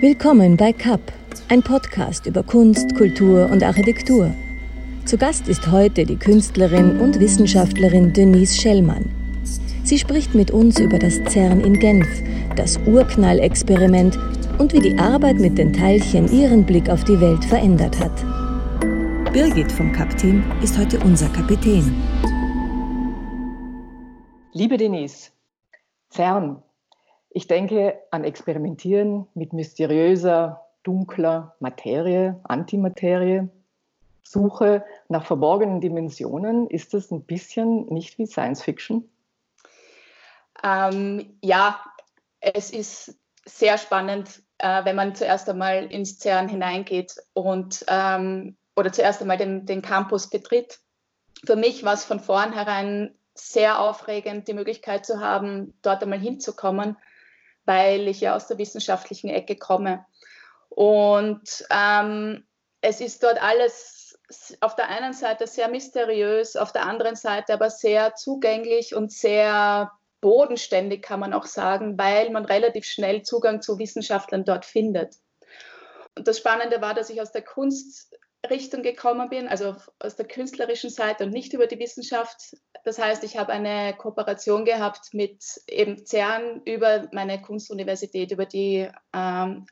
Willkommen 0.00 0.56
bei 0.56 0.72
CAP, 0.72 1.00
ein 1.48 1.62
Podcast 1.62 2.26
über 2.26 2.44
Kunst, 2.44 2.94
Kultur 2.94 3.50
und 3.50 3.64
Architektur. 3.64 4.32
Zu 5.04 5.18
Gast 5.18 5.48
ist 5.48 5.72
heute 5.72 6.04
die 6.04 6.14
Künstlerin 6.14 7.00
und 7.00 7.18
Wissenschaftlerin 7.18 8.12
Denise 8.12 8.56
Schellmann. 8.56 9.06
Sie 9.82 9.98
spricht 9.98 10.36
mit 10.36 10.52
uns 10.52 10.78
über 10.78 11.00
das 11.00 11.20
CERN 11.24 11.60
in 11.62 11.80
Genf, 11.80 12.06
das 12.54 12.78
Urknallexperiment 12.86 14.16
und 14.58 14.72
wie 14.72 14.80
die 14.80 14.96
Arbeit 14.98 15.40
mit 15.40 15.58
den 15.58 15.72
Teilchen 15.72 16.30
ihren 16.30 16.64
Blick 16.64 16.88
auf 16.88 17.02
die 17.02 17.20
Welt 17.20 17.44
verändert 17.44 17.98
hat. 17.98 18.12
Birgit 19.32 19.72
vom 19.72 19.90
CAP-Team 19.92 20.44
ist 20.62 20.78
heute 20.78 21.00
unser 21.00 21.28
Kapitän. 21.30 21.92
Liebe 24.58 24.76
Denise, 24.76 25.30
CERN, 26.10 26.60
ich 27.30 27.46
denke 27.46 28.02
an 28.10 28.24
Experimentieren 28.24 29.28
mit 29.34 29.52
mysteriöser, 29.52 30.66
dunkler 30.82 31.54
Materie, 31.60 32.40
Antimaterie, 32.42 33.48
Suche 34.24 34.84
nach 35.08 35.24
verborgenen 35.24 35.80
Dimensionen. 35.80 36.66
Ist 36.66 36.92
das 36.92 37.12
ein 37.12 37.22
bisschen 37.22 37.86
nicht 37.86 38.18
wie 38.18 38.26
Science 38.26 38.60
Fiction? 38.60 39.08
Ähm, 40.64 41.38
ja, 41.40 41.80
es 42.40 42.72
ist 42.72 43.16
sehr 43.44 43.78
spannend, 43.78 44.42
äh, 44.58 44.84
wenn 44.84 44.96
man 44.96 45.14
zuerst 45.14 45.48
einmal 45.48 45.84
ins 45.84 46.18
CERN 46.18 46.48
hineingeht 46.48 47.14
und 47.32 47.84
ähm, 47.86 48.56
oder 48.74 48.92
zuerst 48.92 49.20
einmal 49.20 49.38
den, 49.38 49.66
den 49.66 49.82
Campus 49.82 50.28
betritt. 50.28 50.80
Für 51.46 51.54
mich 51.54 51.84
war 51.84 51.94
es 51.94 52.04
von 52.04 52.18
vornherein 52.18 53.14
sehr 53.40 53.80
aufregend, 53.80 54.48
die 54.48 54.54
Möglichkeit 54.54 55.06
zu 55.06 55.20
haben, 55.20 55.78
dort 55.82 56.02
einmal 56.02 56.18
hinzukommen 56.18 56.96
weil 57.68 58.08
ich 58.08 58.22
ja 58.22 58.34
aus 58.34 58.46
der 58.46 58.56
wissenschaftlichen 58.56 59.28
Ecke 59.28 59.54
komme. 59.54 60.06
Und 60.70 61.66
ähm, 61.70 62.46
es 62.80 63.02
ist 63.02 63.22
dort 63.22 63.40
alles 63.42 64.18
auf 64.60 64.74
der 64.74 64.88
einen 64.88 65.12
Seite 65.12 65.46
sehr 65.46 65.68
mysteriös, 65.68 66.56
auf 66.56 66.72
der 66.72 66.86
anderen 66.86 67.14
Seite 67.14 67.52
aber 67.52 67.68
sehr 67.68 68.14
zugänglich 68.14 68.94
und 68.94 69.12
sehr 69.12 69.92
bodenständig, 70.22 71.02
kann 71.02 71.20
man 71.20 71.34
auch 71.34 71.44
sagen, 71.44 71.98
weil 71.98 72.30
man 72.30 72.46
relativ 72.46 72.86
schnell 72.86 73.22
Zugang 73.22 73.60
zu 73.60 73.78
Wissenschaftlern 73.78 74.46
dort 74.46 74.64
findet. 74.64 75.16
Und 76.16 76.26
das 76.26 76.38
Spannende 76.38 76.80
war, 76.80 76.94
dass 76.94 77.10
ich 77.10 77.20
aus 77.20 77.32
der 77.32 77.42
Kunstrichtung 78.42 78.82
gekommen 78.82 79.28
bin, 79.28 79.48
also 79.48 79.76
aus 79.98 80.16
der 80.16 80.26
künstlerischen 80.26 80.90
Seite 80.90 81.24
und 81.24 81.32
nicht 81.32 81.52
über 81.52 81.66
die 81.66 81.78
Wissenschaft 81.78 82.56
das 82.88 82.98
heißt, 82.98 83.22
ich 83.22 83.36
habe 83.36 83.52
eine 83.52 83.94
Kooperation 83.98 84.64
gehabt 84.64 85.12
mit 85.12 85.44
eben 85.68 86.06
CERN 86.06 86.62
über 86.64 87.06
meine 87.12 87.40
Kunstuniversität, 87.40 88.32
über 88.32 88.46
die 88.46 88.88
ähm, 89.14 89.66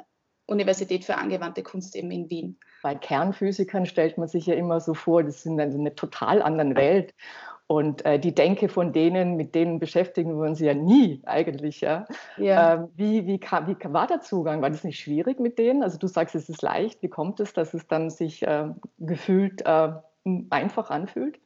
Universität 0.47 1.05
für 1.05 1.17
angewandte 1.17 1.63
Kunst 1.63 1.97
eben 1.97 2.11
in 2.11 2.29
Wien. 2.29 2.59
Bei 2.83 2.95
Kernphysikern 2.95 3.87
stellt 3.87 4.19
man 4.19 4.29
sich 4.29 4.45
ja 4.45 4.55
immer 4.55 4.81
so 4.81 4.93
vor, 4.93 5.23
das 5.25 5.43
sind 5.43 5.59
also 5.59 5.79
eine 5.79 5.95
total 5.95 6.43
andere 6.43 6.77
Welt. 6.77 7.15
Und 7.69 8.05
äh, 8.05 8.21
die 8.21 8.35
Denke 8.35 8.69
von 8.69 8.93
denen, 8.93 9.37
mit 9.37 9.57
denen 9.57 9.81
beschäftigen 9.81 10.39
wir 10.39 10.49
uns 10.49 10.61
ja 10.61 10.73
nie 10.73 11.21
eigentlich. 11.27 11.81
Ja? 11.81 12.07
ja. 12.37 12.75
Ähm, 12.75 12.89
wie, 12.95 13.27
wie, 13.27 13.41
kam, 13.41 13.67
wie 13.67 13.77
war 13.93 14.07
der 14.07 14.21
Zugang? 14.21 14.63
War 14.63 14.71
das 14.71 14.85
nicht 14.85 15.01
schwierig 15.01 15.41
mit 15.41 15.59
denen? 15.59 15.83
Also 15.83 15.99
du 15.99 16.07
sagst, 16.07 16.37
es 16.37 16.49
ist 16.49 16.63
leicht. 16.63 17.03
Wie 17.03 17.09
kommt 17.09 17.41
es, 17.41 17.53
dass 17.53 17.75
es 17.75 17.89
dann 17.89 18.11
sich 18.11 18.43
äh, 18.45 18.69
gefühlt 18.99 19.63
äh, 19.67 19.89
einfach 20.51 20.91
anfühlt? 20.91 21.41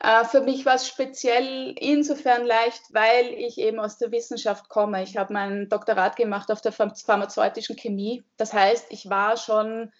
Äh, 0.00 0.24
für 0.24 0.42
mich 0.42 0.66
war 0.66 0.74
es 0.74 0.86
speziell 0.86 1.74
insofern 1.78 2.44
leicht, 2.44 2.82
weil 2.92 3.32
ich 3.32 3.58
eben 3.58 3.80
aus 3.80 3.96
der 3.96 4.12
Wissenschaft 4.12 4.68
komme. 4.68 5.02
Ich 5.02 5.16
habe 5.16 5.32
mein 5.32 5.70
Doktorat 5.70 6.16
gemacht 6.16 6.50
auf 6.50 6.60
der 6.60 6.72
pharmazeutischen 6.72 7.76
Chemie. 7.76 8.24
Das 8.36 8.52
heißt, 8.52 8.88
ich 8.90 9.08
war 9.08 9.38
schon 9.38 9.90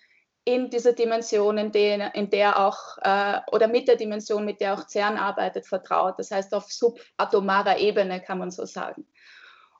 in 0.47 0.70
dieser 0.70 0.92
Dimension, 0.92 1.58
in 1.58 1.73
der, 1.73 2.14
in 2.14 2.30
der 2.30 2.64
auch, 2.64 2.98
äh, 3.02 3.40
oder 3.51 3.67
mit 3.67 3.89
der 3.89 3.96
Dimension, 3.96 4.45
mit 4.45 4.61
der 4.61 4.74
auch 4.74 4.86
CERN 4.86 5.18
arbeitet, 5.18 5.67
vertraut. 5.67 6.14
Das 6.18 6.30
heißt, 6.30 6.55
auf 6.55 6.70
subatomarer 6.70 7.79
Ebene 7.79 8.23
kann 8.23 8.39
man 8.39 8.52
so 8.52 8.64
sagen. 8.64 9.05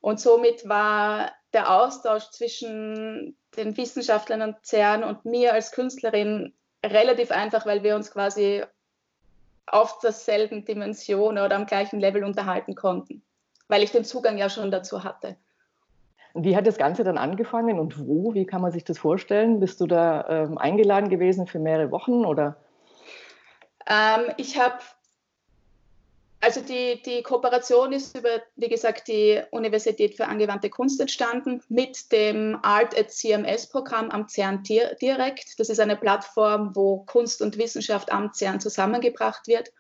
Und 0.01 0.21
somit 0.21 0.69
war 0.69 1.31
der 1.53 1.73
Austausch 1.73 2.31
zwischen 2.31 3.37
den 3.57 3.77
Wissenschaftlern 3.77 4.43
und 4.43 4.67
CERN 4.67 5.05
und 5.05 5.25
mir 5.25 5.53
als 5.53 5.71
Künstlerin 5.71 6.53
relativ 6.85 7.31
einfach, 7.31 7.65
weil 7.65 7.85
wir 7.85 7.95
uns 7.95 8.11
quasi 8.11 8.65
auf 9.67 10.01
derselben 10.01 10.65
Dimension 10.65 11.39
oder 11.39 11.55
am 11.55 11.67
gleichen 11.67 12.01
Level 12.01 12.25
unterhalten 12.25 12.75
konnten, 12.75 13.23
weil 13.69 13.85
ich 13.85 13.93
den 13.93 14.05
Zugang 14.05 14.37
ja 14.37 14.51
schon 14.51 14.73
dazu 14.73 15.05
hatte. 15.05 15.37
Wie 16.37 16.57
hat 16.57 16.67
das 16.67 16.79
Ganze 16.79 17.05
dann 17.05 17.19
angefangen 17.19 17.79
und 17.79 17.99
wo? 17.99 18.35
Wie 18.35 18.47
kann 18.47 18.63
man 18.63 18.73
sich 18.73 18.85
das 18.85 18.99
vorstellen? 18.99 19.61
Bist 19.61 19.81
du 19.81 19.87
da 19.87 20.27
ähm, 20.29 20.59
eingeladen 20.59 21.09
gewesen 21.09 21.47
für 21.47 21.59
mehrere 21.59 21.91
Wochen 21.91 22.25
oder? 22.25 22.57
Ähm, 23.89 24.33
ich 24.37 24.59
habe 24.59 24.79
also 26.41 26.61
die, 26.61 27.03
die 27.03 27.23
Kooperation 27.23 27.93
ist 27.93 28.17
über, 28.17 28.43
wie 28.57 28.69
gesagt, 28.69 29.09
die 29.09 29.43
Universität 29.51 30.15
für 30.15 30.27
angewandte 30.27 30.71
Kunst 30.71 31.01
entstanden 31.01 31.63
mit 31.69 32.13
dem 32.13 32.59
Art 32.63 32.97
at 32.97 33.11
CMS-Programm 33.11 34.11
am 34.11 34.29
CERN 34.29 34.63
direkt. 34.63 35.59
Das 35.59 35.71
ist 35.71 35.81
eine 35.81 35.97
Plattform, 35.97 36.77
wo 36.77 36.99
Kunst 36.99 37.43
und 37.43 37.59
Wissenschaft 37.59 38.13
am 38.13 38.33
CERN 38.33 38.61
zusammengebracht 38.61 39.49
wird. 39.49 39.73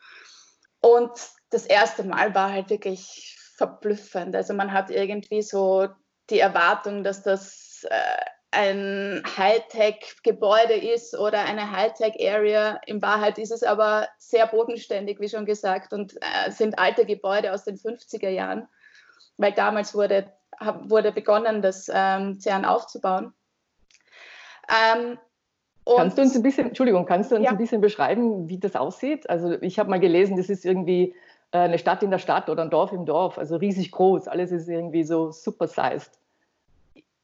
Und 0.80 1.12
das 1.50 1.66
erste 1.66 2.04
Mal 2.04 2.34
war 2.34 2.50
halt 2.50 2.70
wirklich 2.70 3.36
verblüffend. 3.56 4.34
Also 4.34 4.52
man 4.52 4.72
hat 4.72 4.90
irgendwie 4.90 5.42
so 5.42 5.88
die 6.30 6.40
Erwartung, 6.40 7.04
dass 7.04 7.22
das 7.22 7.86
äh, 7.88 8.24
ein 8.50 9.22
Hightech-Gebäude 9.36 10.74
ist 10.74 11.16
oder 11.16 11.44
eine 11.44 11.70
Hightech-Area. 11.72 12.80
In 12.86 13.02
Wahrheit 13.02 13.38
ist 13.38 13.52
es 13.52 13.62
aber 13.62 14.08
sehr 14.18 14.46
bodenständig, 14.46 15.20
wie 15.20 15.28
schon 15.28 15.44
gesagt, 15.44 15.92
und 15.92 16.14
äh, 16.20 16.50
sind 16.50 16.78
alte 16.78 17.04
Gebäude 17.04 17.52
aus 17.52 17.64
den 17.64 17.76
50er 17.76 18.30
Jahren, 18.30 18.66
weil 19.36 19.52
damals 19.52 19.94
wurde, 19.94 20.32
hab, 20.58 20.88
wurde 20.88 21.12
begonnen, 21.12 21.60
das 21.60 21.90
ähm, 21.92 22.40
CERN 22.40 22.64
aufzubauen. 22.64 23.34
Ähm, 24.68 25.18
kannst 25.84 26.18
du 26.18 26.22
uns 26.22 26.34
ein 26.34 26.42
bisschen, 26.42 26.68
Entschuldigung, 26.68 27.04
kannst 27.04 27.30
du 27.30 27.36
uns 27.36 27.44
ja. 27.44 27.50
ein 27.50 27.58
bisschen 27.58 27.80
beschreiben, 27.80 28.48
wie 28.48 28.58
das 28.58 28.74
aussieht? 28.74 29.28
Also 29.28 29.60
ich 29.60 29.78
habe 29.78 29.90
mal 29.90 30.00
gelesen, 30.00 30.36
das 30.36 30.48
ist 30.48 30.64
irgendwie 30.64 31.14
eine 31.60 31.78
Stadt 31.78 32.02
in 32.02 32.10
der 32.10 32.18
Stadt 32.18 32.48
oder 32.48 32.62
ein 32.62 32.70
Dorf 32.70 32.92
im 32.92 33.06
Dorf, 33.06 33.38
also 33.38 33.56
riesig 33.56 33.90
groß, 33.90 34.28
alles 34.28 34.52
ist 34.52 34.68
irgendwie 34.68 35.04
so 35.04 35.30
supersized. 35.30 36.18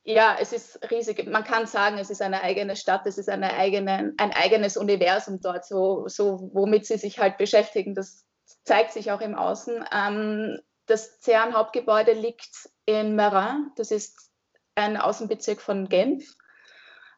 Ja, 0.05 0.37
es 0.41 0.53
ist 0.53 0.91
riesig. 0.91 1.31
Man 1.31 1.45
kann 1.45 1.67
sagen, 1.67 1.97
es 1.99 2.11
ist 2.11 2.23
eine 2.23 2.43
eigene 2.43 2.75
Stadt, 2.75 3.07
es 3.07 3.19
ist 3.19 3.29
eine 3.29 3.55
eigene, 3.55 4.13
ein 4.17 4.33
eigenes 4.33 4.77
Universum 4.77 5.41
dort, 5.41 5.65
so, 5.65 6.09
so 6.09 6.51
womit 6.53 6.87
sie 6.87 6.99
sich 6.99 7.21
halt 7.21 7.39
beschäftigen. 7.39 7.95
Das 7.95 8.27
zeigt 8.65 8.93
sich 8.93 9.13
auch 9.13 9.21
im 9.21 9.37
Außen. 9.37 9.85
Ähm, 9.93 10.59
das 10.87 11.21
CERN-Hauptgebäude 11.21 12.13
liegt 12.13 12.69
in 12.85 13.15
Merin, 13.15 13.71
das 13.77 13.93
ist 13.93 14.31
ein 14.75 14.97
Außenbezirk 14.97 15.61
von 15.61 15.89
Genf, 15.89 16.35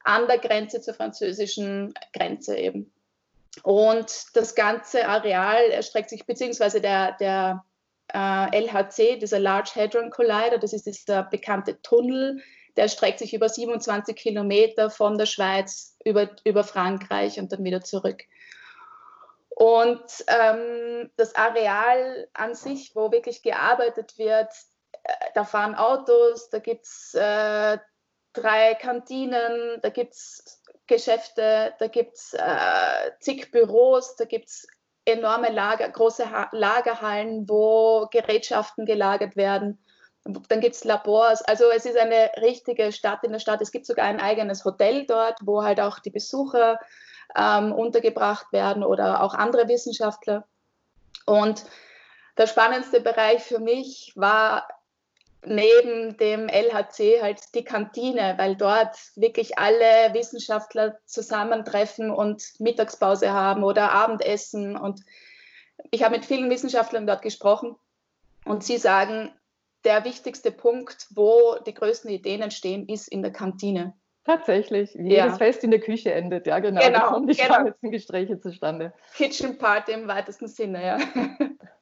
an 0.05 0.27
der 0.27 0.39
Grenze 0.39 0.83
zur 0.83 0.93
französischen 0.93 1.95
Grenze 2.13 2.59
eben. 2.59 2.93
Und 3.62 4.26
das 4.34 4.54
ganze 4.54 5.06
Areal 5.06 5.70
erstreckt 5.70 6.10
sich, 6.10 6.26
beziehungsweise 6.26 6.81
der, 6.81 7.12
der 7.12 7.65
äh, 8.12 8.60
LHC, 8.60 9.19
dieser 9.19 9.38
Large 9.38 9.72
Hadron 9.75 10.10
Collider, 10.10 10.59
das 10.59 10.72
ist 10.72 10.87
dieser 10.87 11.22
bekannte 11.22 11.81
Tunnel, 11.82 12.42
der 12.76 12.88
streckt 12.88 13.20
sich 13.20 13.32
über 13.32 13.48
27 13.48 14.16
Kilometer 14.16 14.91
von 14.91 15.16
der 15.16 15.26
Schweiz 15.26 15.97
über, 16.04 16.31
über 16.44 16.65
Frankreich 16.65 17.38
und 17.38 17.53
dann 17.53 17.62
wieder 17.65 17.82
zurück. 17.82 18.22
Und 19.50 20.03
ähm, 20.26 21.10
das 21.16 21.36
Areal 21.36 22.28
an 22.32 22.54
sich, 22.56 22.97
wo 22.97 23.12
wirklich 23.12 23.42
gearbeitet 23.42 24.19
wird, 24.19 24.53
äh, 25.04 25.12
da 25.34 25.45
fahren 25.45 25.77
Autos, 25.77 26.50
da 26.50 26.59
gibt 26.59 26.86
es 26.86 27.15
äh, 27.15 27.78
drei 28.33 28.74
Kantinen, 28.74 29.80
da 29.80 29.91
gibt 29.91 30.15
es 30.15 30.60
Geschäfte, 30.86 31.75
da 31.78 31.86
gibt 31.89 32.16
es 32.16 32.34
äh, 32.34 33.10
zig 33.21 33.51
Büros, 33.51 34.16
da 34.16 34.25
gibt 34.25 34.48
es 34.48 34.66
enorme 35.04 35.51
Lager, 35.51 35.89
große 35.89 36.31
ha 36.31 36.48
Lagerhallen, 36.53 37.48
wo 37.48 38.07
Gerätschaften 38.10 38.86
gelagert 38.86 39.36
werden. 39.36 39.78
Dann 40.25 40.60
gibt 40.60 40.75
es 40.75 40.84
Labors. 40.84 41.42
Also 41.42 41.65
es 41.71 41.84
ist 41.84 41.98
eine 41.98 42.31
richtige 42.41 42.92
Stadt 42.92 43.25
in 43.25 43.33
der 43.33 43.41
Stadt. 43.41 43.60
Es 43.60 43.72
gibt 43.72 43.84
sogar 43.84 44.07
ein 44.07 44.21
eigenes 44.21 44.65
Hotel 44.65 45.04
dort, 45.07 45.39
wo 45.42 45.63
halt 45.63 45.81
auch 45.81 45.98
die 45.98 46.10
Besucher 46.10 46.81
ähm, 47.36 47.72
untergebracht 47.72 48.51
werden 48.53 48.83
oder 48.83 49.22
auch 49.22 49.34
andere 49.34 49.69
Wissenschaftler. 49.69 50.47
Und 51.27 51.65
der 52.39 52.47
spannendste 52.47 53.01
Bereich 53.01 53.42
für 53.42 53.59
mich 53.59 54.13
war 54.16 54.66
neben 55.47 56.17
dem 56.17 56.49
LHC 56.49 57.23
halt 57.23 57.41
die 57.55 57.65
Kantine, 57.65 58.35
weil 58.37 58.57
dort 58.57 58.97
wirklich 59.17 59.59
alle 59.59 60.15
Wissenschaftler 60.15 60.99
zusammentreffen 61.07 62.11
und 62.11 62.43
Mittagspause 62.59 63.33
haben 63.33 63.65
oder 63.65 63.93
Abendessen. 63.93 64.77
Und 64.77 65.01
ich 65.91 66.03
habe 66.03 66.17
mit 66.17 66.25
vielen 66.25 66.51
Wissenschaftlern 66.51 67.07
dort 67.07 67.23
gesprochen 67.23 67.77
Und 68.45 68.65
sie 68.65 68.79
sagen, 68.79 69.33
der 69.85 70.05
wichtigste 70.05 70.51
Punkt, 70.51 71.07
wo 71.15 71.57
die 71.67 71.75
größten 71.75 72.11
Ideen 72.11 72.43
entstehen, 72.43 72.89
ist 72.89 73.09
in 73.09 73.23
der 73.23 73.33
Kantine. 73.33 73.95
Tatsächlich, 74.25 74.95
jedes 74.95 75.17
ja. 75.17 75.37
Fest 75.37 75.65
in 75.65 75.71
der 75.71 75.81
Küche 75.81 76.13
endet, 76.13 76.47
ja 76.47 76.59
genau. 76.59 76.81
genau 76.81 76.99
da 76.99 77.07
kommen 77.09 77.27
die 77.27 77.37
genau. 77.37 77.71
Gespräche 77.83 78.41
zustande. 78.41 78.95
Kitchen 79.15 79.59
Party 79.59 79.93
im 79.93 80.09
weitesten 80.09 80.49
Sinne, 80.49 80.87
ja. 80.87 80.99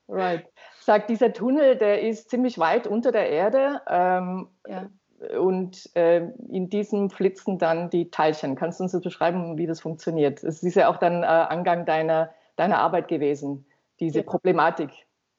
Right. 0.09 0.44
Sagt, 0.84 1.11
dieser 1.11 1.32
Tunnel, 1.32 1.76
der 1.76 2.02
ist 2.02 2.31
ziemlich 2.31 2.58
weit 2.58 2.87
unter 2.87 3.12
der 3.12 3.31
Erde 3.31 3.81
ähm, 3.88 4.49
ja. 4.67 4.90
und 5.38 5.94
äh, 5.94 6.29
in 6.49 6.70
diesem 6.70 7.11
flitzen 7.11 7.58
dann 7.58 7.88
die 7.90 8.11
Teilchen. 8.11 8.56
Kannst 8.56 8.81
du 8.81 8.84
uns 8.84 8.93
das 8.93 9.02
beschreiben, 9.02 9.58
wie 9.58 9.67
das 9.67 9.81
funktioniert? 9.81 10.43
Es 10.43 10.62
ist 10.62 10.75
ja 10.75 10.88
auch 10.88 10.96
dann 10.96 11.23
äh, 11.23 11.26
Angang 11.26 11.87
deiner, 11.87 12.34
deiner 12.56 12.79
Arbeit 12.79 13.08
gewesen, 13.08 13.67
diese 14.00 14.20
ja. 14.20 14.25
Problematik. 14.25 14.90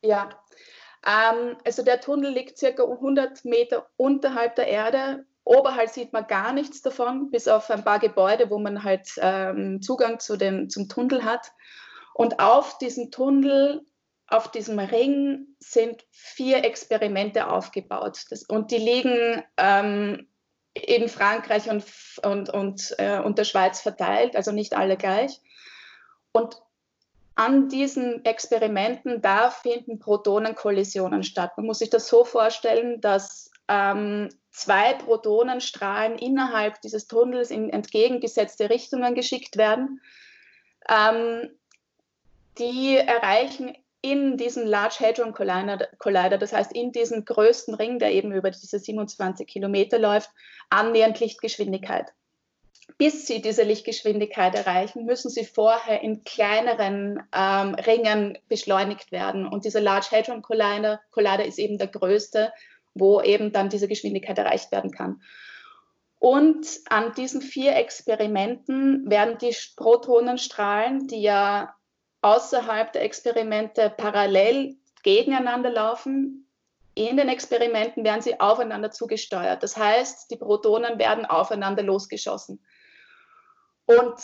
Ja, 0.02 0.30
ähm, 1.06 1.58
also 1.66 1.84
der 1.84 2.00
Tunnel 2.00 2.32
liegt 2.32 2.58
circa 2.58 2.84
100 2.84 3.44
Meter 3.46 3.88
unterhalb 3.98 4.56
der 4.56 4.68
Erde. 4.68 5.26
Oberhalb 5.44 5.90
sieht 5.90 6.14
man 6.14 6.26
gar 6.28 6.54
nichts 6.54 6.82
davon, 6.82 7.30
bis 7.30 7.50
auf 7.50 7.70
ein 7.70 7.84
paar 7.84 8.00
Gebäude, 8.00 8.50
wo 8.50 8.60
man 8.60 8.84
halt 8.84 9.10
ähm, 9.18 9.82
Zugang 9.82 10.20
zu 10.20 10.38
dem, 10.38 10.70
zum 10.70 10.88
Tunnel 10.88 11.26
hat. 11.26 11.52
Und 12.14 12.40
auf 12.40 12.78
diesem 12.78 13.12
Tunnel, 13.12 13.86
auf 14.34 14.50
diesem 14.50 14.80
Ring 14.80 15.46
sind 15.60 16.04
vier 16.10 16.66
Experimente 16.66 17.48
aufgebaut. 17.48 18.26
Das, 18.32 18.44
und 18.44 18.72
die 18.72 18.78
liegen 18.78 19.44
ähm, 19.58 20.28
in 20.74 21.08
Frankreich 21.08 21.70
und, 21.70 21.86
und, 22.24 22.50
und, 22.50 22.96
äh, 22.98 23.20
und 23.20 23.38
der 23.38 23.44
Schweiz 23.44 23.82
verteilt, 23.82 24.36
also 24.36 24.52
nicht 24.52 24.76
alle 24.76 24.98
gleich. 24.98 25.40
Und 26.32 26.60
an 27.36 27.70
diesen 27.70 28.26
Experimenten, 28.26 29.22
da 29.22 29.52
finden 29.52 30.00
Protonenkollisionen 30.00 31.24
statt. 31.24 31.52
Man 31.58 31.68
muss 31.68 31.80
sich 31.80 31.92
das 31.92 32.08
so 32.08 32.26
vorstellen, 32.26 33.02
dass 33.02 33.52
ähm, 33.68 34.30
zwei 34.50 34.94
Protonenstrahlen 34.96 36.18
innerhalb 36.18 36.82
dieses 36.82 37.08
Tunnels 37.08 37.52
in 37.52 37.70
entgegengesetzte 37.70 38.72
Richtungen 38.72 39.14
geschickt 39.14 39.58
werden. 39.58 40.02
Ähm, 40.90 41.50
die 42.58 42.98
erreichen 42.98 43.76
in 44.04 44.38
diesem 44.38 44.68
Large 44.68 44.98
Hadron 45.00 45.34
Collider, 45.34 46.38
das 46.38 46.54
heißt 46.54 46.74
in 46.74 46.92
diesem 46.92 47.26
größten 47.26 47.74
Ring, 47.74 47.98
der 47.98 48.12
eben 48.12 48.32
über 48.32 48.52
diese 48.52 48.78
27 48.78 49.48
Kilometer 49.48 49.98
läuft, 49.98 50.30
annähernd 50.70 51.20
Lichtgeschwindigkeit 51.20 52.14
bis 52.98 53.26
sie 53.28 53.42
diese 53.42 53.64
Lichtgeschwindigkeit 53.64 54.56
erreichen, 54.56 55.06
müssen 55.06 55.30
sie 55.30 55.46
vorher 55.46 56.02
in 56.02 56.24
kleineren 56.24 57.24
ähm, 57.34 57.76
Ringen 57.76 58.38
beschleunigt 58.48 59.12
werden. 59.12 59.48
Und 59.48 59.66
dieser 59.66 59.82
Large 59.82 60.08
Hadron 60.12 60.42
Collider, 60.42 61.02
Collider 61.12 61.46
ist 61.46 61.60
eben 61.60 61.78
der 61.78 61.88
größte, 61.88 62.52
wo 62.94 63.22
eben 63.22 63.52
dann 63.52 63.70
diese 63.70 63.88
Geschwindigkeit 63.88 64.38
erreicht 64.38 64.72
werden 64.72 64.92
kann. 64.92 65.22
Und 66.20 66.66
an 66.90 67.14
diesen 67.14 67.42
vier 67.42 67.76
Experimenten 67.76 69.10
werden 69.10 69.38
die 69.40 69.56
Protonenstrahlen, 69.76 71.08
die 71.08 71.22
ja 71.22 71.76
außerhalb 72.24 72.92
der 72.94 73.04
Experimente 73.04 73.94
parallel 73.96 74.78
gegeneinander 75.04 75.70
laufen, 75.70 76.50
in 76.96 77.18
den 77.18 77.28
Experimenten 77.28 78.04
werden 78.04 78.22
sie 78.22 78.40
aufeinander 78.40 78.92
zugesteuert. 78.92 79.64
Das 79.64 79.76
heißt, 79.78 80.30
die 80.32 80.38
Protonen 80.38 81.00
werden 81.00 81.26
aufeinander 81.26 81.84
losgeschossen. 81.84 82.64
Und 83.86 84.16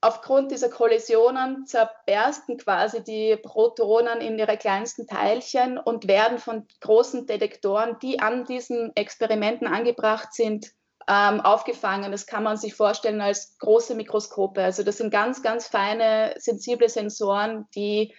aufgrund 0.00 0.50
dieser 0.50 0.70
Kollisionen 0.70 1.66
zerbersten 1.66 2.56
quasi 2.56 3.04
die 3.04 3.36
Protonen 3.36 4.20
in 4.20 4.38
ihre 4.38 4.56
kleinsten 4.56 5.06
Teilchen 5.06 5.78
und 5.78 6.08
werden 6.08 6.38
von 6.38 6.66
großen 6.80 7.26
Detektoren, 7.26 7.98
die 8.00 8.20
an 8.20 8.44
diesen 8.46 8.94
Experimenten 8.96 9.66
angebracht 9.66 10.32
sind, 10.32 10.72
ähm, 11.08 11.40
aufgefangen. 11.40 12.12
Das 12.12 12.26
kann 12.26 12.42
man 12.42 12.56
sich 12.56 12.74
vorstellen 12.74 13.20
als 13.20 13.56
große 13.58 13.94
Mikroskope. 13.94 14.62
Also 14.62 14.82
das 14.82 14.98
sind 14.98 15.10
ganz, 15.10 15.42
ganz 15.42 15.66
feine, 15.66 16.34
sensible 16.38 16.88
Sensoren, 16.88 17.66
die 17.74 18.14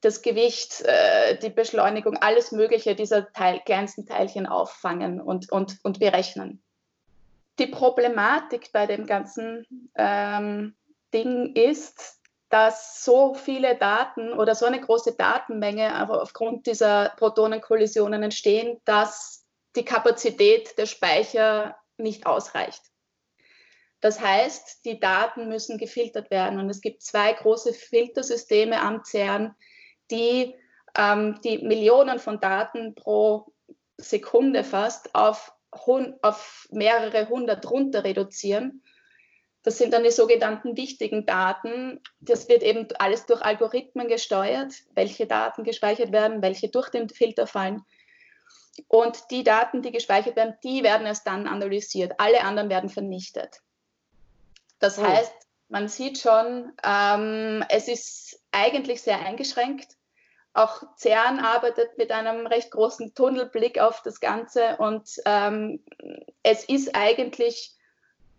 das 0.00 0.22
Gewicht, 0.22 0.82
äh, 0.82 1.38
die 1.38 1.50
Beschleunigung, 1.50 2.16
alles 2.16 2.52
Mögliche 2.52 2.94
dieser 2.94 3.32
Teil, 3.32 3.60
kleinsten 3.64 4.06
Teilchen 4.06 4.46
auffangen 4.46 5.20
und, 5.20 5.50
und, 5.50 5.78
und 5.82 5.98
berechnen 5.98 6.62
die 7.58 7.66
Problematik 7.66 8.70
bei 8.72 8.86
dem 8.86 9.06
ganzen 9.06 9.66
ähm, 9.94 10.76
Ding 11.12 11.54
ist, 11.54 12.20
dass 12.48 13.04
so 13.04 13.34
viele 13.34 13.76
Daten 13.76 14.32
oder 14.32 14.54
so 14.54 14.66
eine 14.66 14.80
große 14.80 15.16
Datenmenge 15.16 16.08
aufgrund 16.10 16.66
dieser 16.66 17.10
Protonenkollisionen 17.16 18.22
entstehen, 18.22 18.80
dass 18.84 19.44
die 19.74 19.84
Kapazität 19.84 20.78
der 20.78 20.86
Speicher 20.86 21.76
nicht 21.98 22.26
ausreicht. 22.26 22.82
Das 24.00 24.20
heißt, 24.20 24.84
die 24.84 25.00
Daten 25.00 25.48
müssen 25.48 25.78
gefiltert 25.78 26.30
werden 26.30 26.58
und 26.60 26.68
es 26.68 26.80
gibt 26.80 27.02
zwei 27.02 27.32
große 27.32 27.72
Filtersysteme 27.72 28.80
am 28.80 29.02
CERN, 29.04 29.54
die 30.10 30.54
ähm, 30.96 31.40
die 31.42 31.58
Millionen 31.58 32.18
von 32.18 32.40
Daten 32.40 32.94
pro 32.94 33.52
Sekunde 33.96 34.64
fast 34.64 35.14
auf 35.14 35.52
auf 36.22 36.68
mehrere 36.70 37.28
hundert 37.28 37.70
runter 37.70 38.02
reduzieren. 38.02 38.82
Das 39.62 39.76
sind 39.76 39.92
dann 39.92 40.04
die 40.04 40.10
sogenannten 40.10 40.76
wichtigen 40.76 41.26
Daten. 41.26 42.00
Das 42.20 42.48
wird 42.48 42.62
eben 42.62 42.86
alles 42.98 43.26
durch 43.26 43.42
Algorithmen 43.42 44.08
gesteuert, 44.08 44.72
welche 44.94 45.26
Daten 45.26 45.64
gespeichert 45.64 46.12
werden, 46.12 46.40
welche 46.40 46.68
durch 46.68 46.88
den 46.88 47.08
Filter 47.08 47.46
fallen. 47.46 47.82
Und 48.88 49.30
die 49.30 49.44
Daten, 49.44 49.82
die 49.82 49.92
gespeichert 49.92 50.36
werden, 50.36 50.54
die 50.62 50.82
werden 50.82 51.06
erst 51.06 51.26
dann 51.26 51.46
analysiert. 51.46 52.14
Alle 52.18 52.42
anderen 52.42 52.68
werden 52.68 52.90
vernichtet. 52.90 53.60
Das 54.78 54.98
oh. 54.98 55.02
heißt, 55.02 55.32
man 55.68 55.88
sieht 55.88 56.18
schon, 56.18 56.72
ähm, 56.84 57.64
es 57.68 57.88
ist 57.88 58.40
eigentlich 58.52 59.02
sehr 59.02 59.18
eingeschränkt. 59.18 59.96
Auch 60.52 60.82
CERN 60.96 61.40
arbeitet 61.40 61.98
mit 61.98 62.10
einem 62.12 62.46
recht 62.46 62.70
großen 62.70 63.14
Tunnelblick 63.14 63.78
auf 63.78 64.02
das 64.02 64.20
Ganze 64.20 64.76
und 64.78 65.06
ähm, 65.26 65.84
es 66.42 66.64
ist 66.64 66.94
eigentlich 66.94 67.74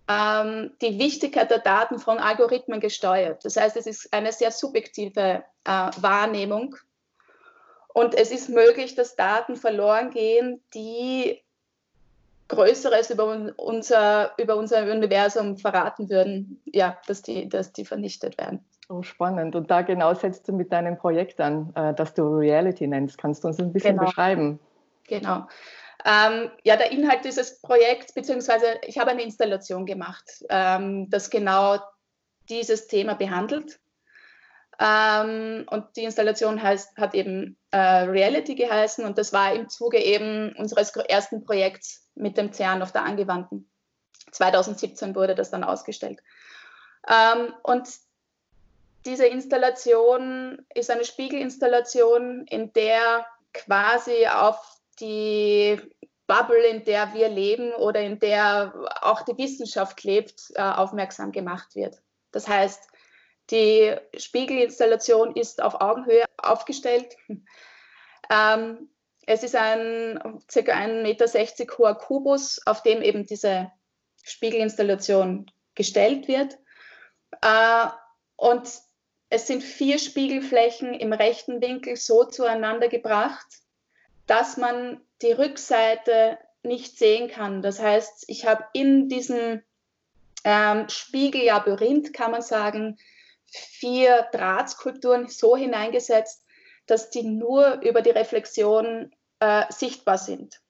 ähm, 0.07 0.71
die 0.81 0.97
Wichtigkeit 0.97 1.51
der 1.51 1.59
Daten 1.59 1.99
von 1.99 2.17
Algorithmen 2.17 2.79
gesteuert. 2.79 3.45
Das 3.45 3.57
heißt, 3.57 3.77
es 3.77 3.85
ist 3.85 4.13
eine 4.13 4.31
sehr 4.31 4.51
subjektive 4.51 5.43
äh, 5.63 5.69
Wahrnehmung 5.69 6.75
und 7.97 8.13
es 8.13 8.29
ist 8.29 8.49
möglich, 8.49 8.94
dass 8.94 9.15
Daten 9.15 9.55
verloren 9.55 10.11
gehen, 10.11 10.61
die 10.75 11.41
Größeres 12.47 13.09
über 13.09 13.56
unser, 13.57 14.33
über 14.37 14.56
unser 14.56 14.83
Universum 14.83 15.57
verraten 15.57 16.07
würden, 16.07 16.61
ja, 16.66 16.99
dass 17.07 17.23
die, 17.23 17.49
dass 17.49 17.73
die 17.73 17.85
vernichtet 17.85 18.37
werden. 18.37 18.63
Oh, 18.87 19.01
spannend. 19.01 19.56
Und 19.56 19.71
da 19.71 19.81
genau 19.81 20.13
setzt 20.13 20.47
du 20.47 20.54
mit 20.54 20.71
deinem 20.71 20.95
Projekt 20.99 21.42
an, 21.42 21.73
äh, 21.73 21.95
das 21.95 22.13
du 22.13 22.21
Reality 22.37 22.85
nennst. 22.85 23.18
Kannst 23.18 23.44
du 23.44 23.47
uns 23.47 23.57
ein 23.57 23.73
bisschen 23.73 23.95
genau. 23.95 24.06
beschreiben? 24.06 24.59
Genau. 25.07 25.47
Ähm, 26.06 26.51
ja, 26.63 26.77
der 26.77 26.92
Inhalt 26.92 27.25
dieses 27.25 27.59
Projekts, 27.61 28.13
beziehungsweise 28.13 28.80
ich 28.85 28.99
habe 28.99 29.09
eine 29.09 29.23
Installation 29.23 29.87
gemacht, 29.87 30.45
ähm, 30.49 31.09
das 31.09 31.31
genau 31.31 31.80
dieses 32.47 32.85
Thema 32.85 33.16
behandelt. 33.16 33.80
Ähm, 34.79 35.65
und 35.69 35.85
die 35.95 36.03
Installation 36.03 36.61
heißt, 36.61 36.97
hat 36.97 37.15
eben 37.15 37.57
äh, 37.71 37.77
Reality 37.77 38.55
geheißen 38.55 39.05
und 39.05 39.17
das 39.17 39.33
war 39.33 39.53
im 39.53 39.69
Zuge 39.69 39.97
eben 39.97 40.53
unseres 40.55 40.95
ersten 40.95 41.43
Projekts 41.43 42.07
mit 42.15 42.37
dem 42.37 42.53
CERN 42.53 42.83
auf 42.83 42.91
der 42.91 43.03
Angewandten. 43.03 43.69
2017 44.31 45.15
wurde 45.15 45.33
das 45.33 45.49
dann 45.49 45.63
ausgestellt. 45.63 46.21
Ähm, 47.09 47.53
und 47.63 47.87
diese 49.05 49.25
Installation 49.25 50.65
ist 50.75 50.91
eine 50.91 51.05
Spiegelinstallation, 51.05 52.45
in 52.47 52.73
der 52.73 53.25
quasi 53.53 54.27
auf 54.27 54.59
die 54.99 55.79
Bubble, 56.27 56.67
in 56.67 56.83
der 56.83 57.13
wir 57.13 57.29
leben 57.29 57.71
oder 57.73 58.01
in 58.01 58.19
der 58.19 58.73
auch 59.01 59.21
die 59.21 59.37
Wissenschaft 59.37 60.03
lebt, 60.03 60.51
äh, 60.55 60.61
aufmerksam 60.61 61.31
gemacht 61.31 61.73
wird. 61.75 62.01
Das 62.31 62.47
heißt, 62.47 62.89
die 63.49 63.95
Spiegelinstallation 64.18 65.35
ist 65.35 65.61
auf 65.61 65.81
Augenhöhe 65.81 66.25
aufgestellt. 66.37 67.16
Ähm, 68.30 68.89
es 69.25 69.44
ist 69.44 69.56
ein 69.56 70.19
ca. 70.47 70.59
1,60 70.59 71.01
Meter 71.01 71.77
hoher 71.77 71.95
Kubus, 71.95 72.59
auf 72.66 72.83
dem 72.83 73.01
eben 73.01 73.25
diese 73.25 73.71
Spiegelinstallation 74.23 75.49
gestellt 75.75 76.27
wird. 76.27 76.57
Äh, 77.42 77.87
und 78.35 78.69
es 79.30 79.47
sind 79.47 79.63
vier 79.63 79.99
Spiegelflächen 79.99 80.94
im 80.94 81.13
rechten 81.13 81.61
Winkel 81.61 81.97
so 81.97 82.23
zueinander 82.23 82.87
gebracht, 82.87 83.47
dass 84.25 84.57
man 84.57 85.01
die 85.21 85.31
Rückseite 85.31 86.37
nicht 86.63 86.97
sehen 86.97 87.30
kann. 87.30 87.61
Das 87.61 87.80
heißt, 87.80 88.25
ich 88.27 88.45
habe 88.45 88.66
in 88.73 89.09
diesem 89.09 89.61
ähm, 90.44 90.87
Spiegellabyrinth, 90.87 92.13
kann 92.13 92.31
man 92.31 92.42
sagen, 92.42 92.97
vier 93.47 94.27
Drahtskulpturen 94.31 95.27
so 95.27 95.56
hineingesetzt, 95.56 96.44
dass 96.85 97.09
die 97.09 97.23
nur 97.23 97.81
über 97.81 98.01
die 98.01 98.11
Reflexion 98.11 99.11
äh, 99.39 99.63
sichtbar 99.69 100.18
sind. 100.18 100.61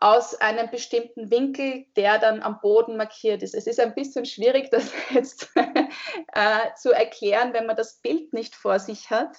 Aus 0.00 0.34
einem 0.34 0.70
bestimmten 0.70 1.30
Winkel, 1.30 1.86
der 1.96 2.18
dann 2.18 2.42
am 2.42 2.60
Boden 2.60 2.96
markiert 2.96 3.42
ist. 3.42 3.54
Es 3.54 3.66
ist 3.66 3.80
ein 3.80 3.94
bisschen 3.94 4.26
schwierig, 4.26 4.70
das 4.70 4.90
jetzt 5.10 5.50
äh, 5.54 6.74
zu 6.76 6.92
erklären, 6.92 7.52
wenn 7.52 7.66
man 7.66 7.76
das 7.76 7.94
Bild 8.00 8.32
nicht 8.32 8.54
vor 8.54 8.78
sich 8.78 9.10
hat. 9.10 9.36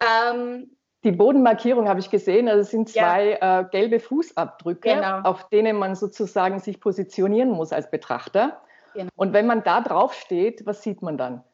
Ähm, 0.00 0.76
die 1.04 1.12
Bodenmarkierung 1.12 1.88
habe 1.88 2.00
ich 2.00 2.10
gesehen. 2.10 2.48
Also 2.48 2.60
es 2.60 2.70
sind 2.70 2.88
zwei 2.88 3.38
ja. 3.40 3.60
äh, 3.60 3.64
gelbe 3.70 4.00
Fußabdrücke, 4.00 4.94
genau. 4.94 5.20
auf 5.22 5.48
denen 5.48 5.76
man 5.76 5.94
sozusagen 5.94 6.58
sich 6.58 6.80
positionieren 6.80 7.50
muss 7.50 7.72
als 7.72 7.90
Betrachter. 7.90 8.60
Genau. 8.94 9.10
Und 9.16 9.32
wenn 9.32 9.46
man 9.46 9.62
da 9.62 9.80
drauf 9.80 10.14
steht, 10.14 10.66
was 10.66 10.82
sieht 10.82 11.02
man 11.02 11.18
dann? 11.18 11.44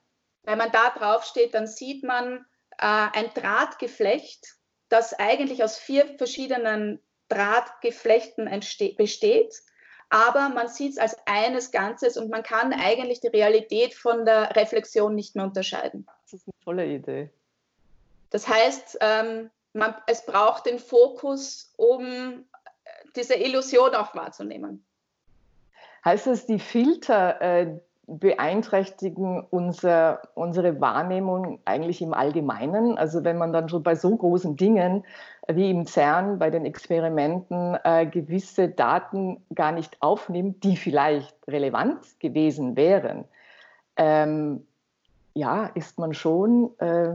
Wenn 0.44 0.58
man 0.58 0.70
da 0.70 0.90
drauf 0.90 1.24
steht, 1.24 1.54
dann 1.54 1.66
sieht 1.66 2.04
man 2.04 2.46
äh, 2.78 3.08
ein 3.12 3.30
Drahtgeflecht, 3.34 4.56
das 4.88 5.14
eigentlich 5.14 5.64
aus 5.64 5.76
vier 5.76 6.06
verschiedenen 6.16 7.00
Drahtgeflechten 7.28 8.48
besteht. 8.96 9.54
Aber 10.08 10.50
man 10.50 10.68
sieht 10.68 10.92
es 10.92 10.98
als 10.98 11.16
eines 11.26 11.72
Ganzes 11.72 12.16
und 12.16 12.30
man 12.30 12.44
kann 12.44 12.72
eigentlich 12.72 13.20
die 13.20 13.26
Realität 13.26 13.94
von 13.94 14.24
der 14.24 14.54
Reflexion 14.54 15.16
nicht 15.16 15.34
mehr 15.34 15.44
unterscheiden. 15.44 16.06
Das 16.22 16.34
ist 16.34 16.46
eine 16.46 16.64
tolle 16.64 16.86
Idee. 16.86 17.30
Das 18.30 18.46
heißt, 18.46 18.98
ähm, 19.00 19.50
man, 19.72 19.96
es 20.06 20.24
braucht 20.24 20.66
den 20.66 20.78
Fokus, 20.78 21.72
um 21.76 22.46
diese 23.16 23.34
Illusion 23.34 23.94
auch 23.94 24.14
wahrzunehmen. 24.14 24.85
Heißt 26.06 26.28
es, 26.28 26.46
die 26.46 26.60
Filter 26.60 27.40
äh, 27.42 27.80
beeinträchtigen 28.06 29.44
unser, 29.50 30.22
unsere 30.34 30.80
Wahrnehmung 30.80 31.58
eigentlich 31.64 32.00
im 32.00 32.14
Allgemeinen? 32.14 32.96
Also 32.96 33.24
wenn 33.24 33.38
man 33.38 33.52
dann 33.52 33.68
schon 33.68 33.82
bei 33.82 33.96
so 33.96 34.14
großen 34.14 34.56
Dingen 34.56 35.04
wie 35.48 35.68
im 35.68 35.84
CERN 35.84 36.38
bei 36.38 36.48
den 36.48 36.64
Experimenten 36.64 37.76
äh, 37.82 38.06
gewisse 38.06 38.68
Daten 38.68 39.42
gar 39.52 39.72
nicht 39.72 40.00
aufnimmt, 40.00 40.62
die 40.62 40.76
vielleicht 40.76 41.36
relevant 41.48 42.20
gewesen 42.20 42.76
wären, 42.76 43.24
ähm, 43.96 44.64
ja, 45.34 45.66
ist 45.74 45.98
man 45.98 46.14
schon 46.14 46.70
äh, 46.78 47.14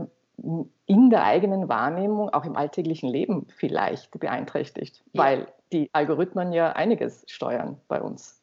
in 0.84 1.08
der 1.08 1.24
eigenen 1.24 1.70
Wahrnehmung, 1.70 2.28
auch 2.28 2.44
im 2.44 2.56
alltäglichen 2.56 3.08
Leben 3.08 3.46
vielleicht 3.56 4.10
beeinträchtigt, 4.20 5.02
ja. 5.14 5.24
weil 5.24 5.46
die 5.72 5.88
Algorithmen 5.94 6.52
ja 6.52 6.72
einiges 6.72 7.24
steuern 7.26 7.80
bei 7.88 8.02
uns. 8.02 8.41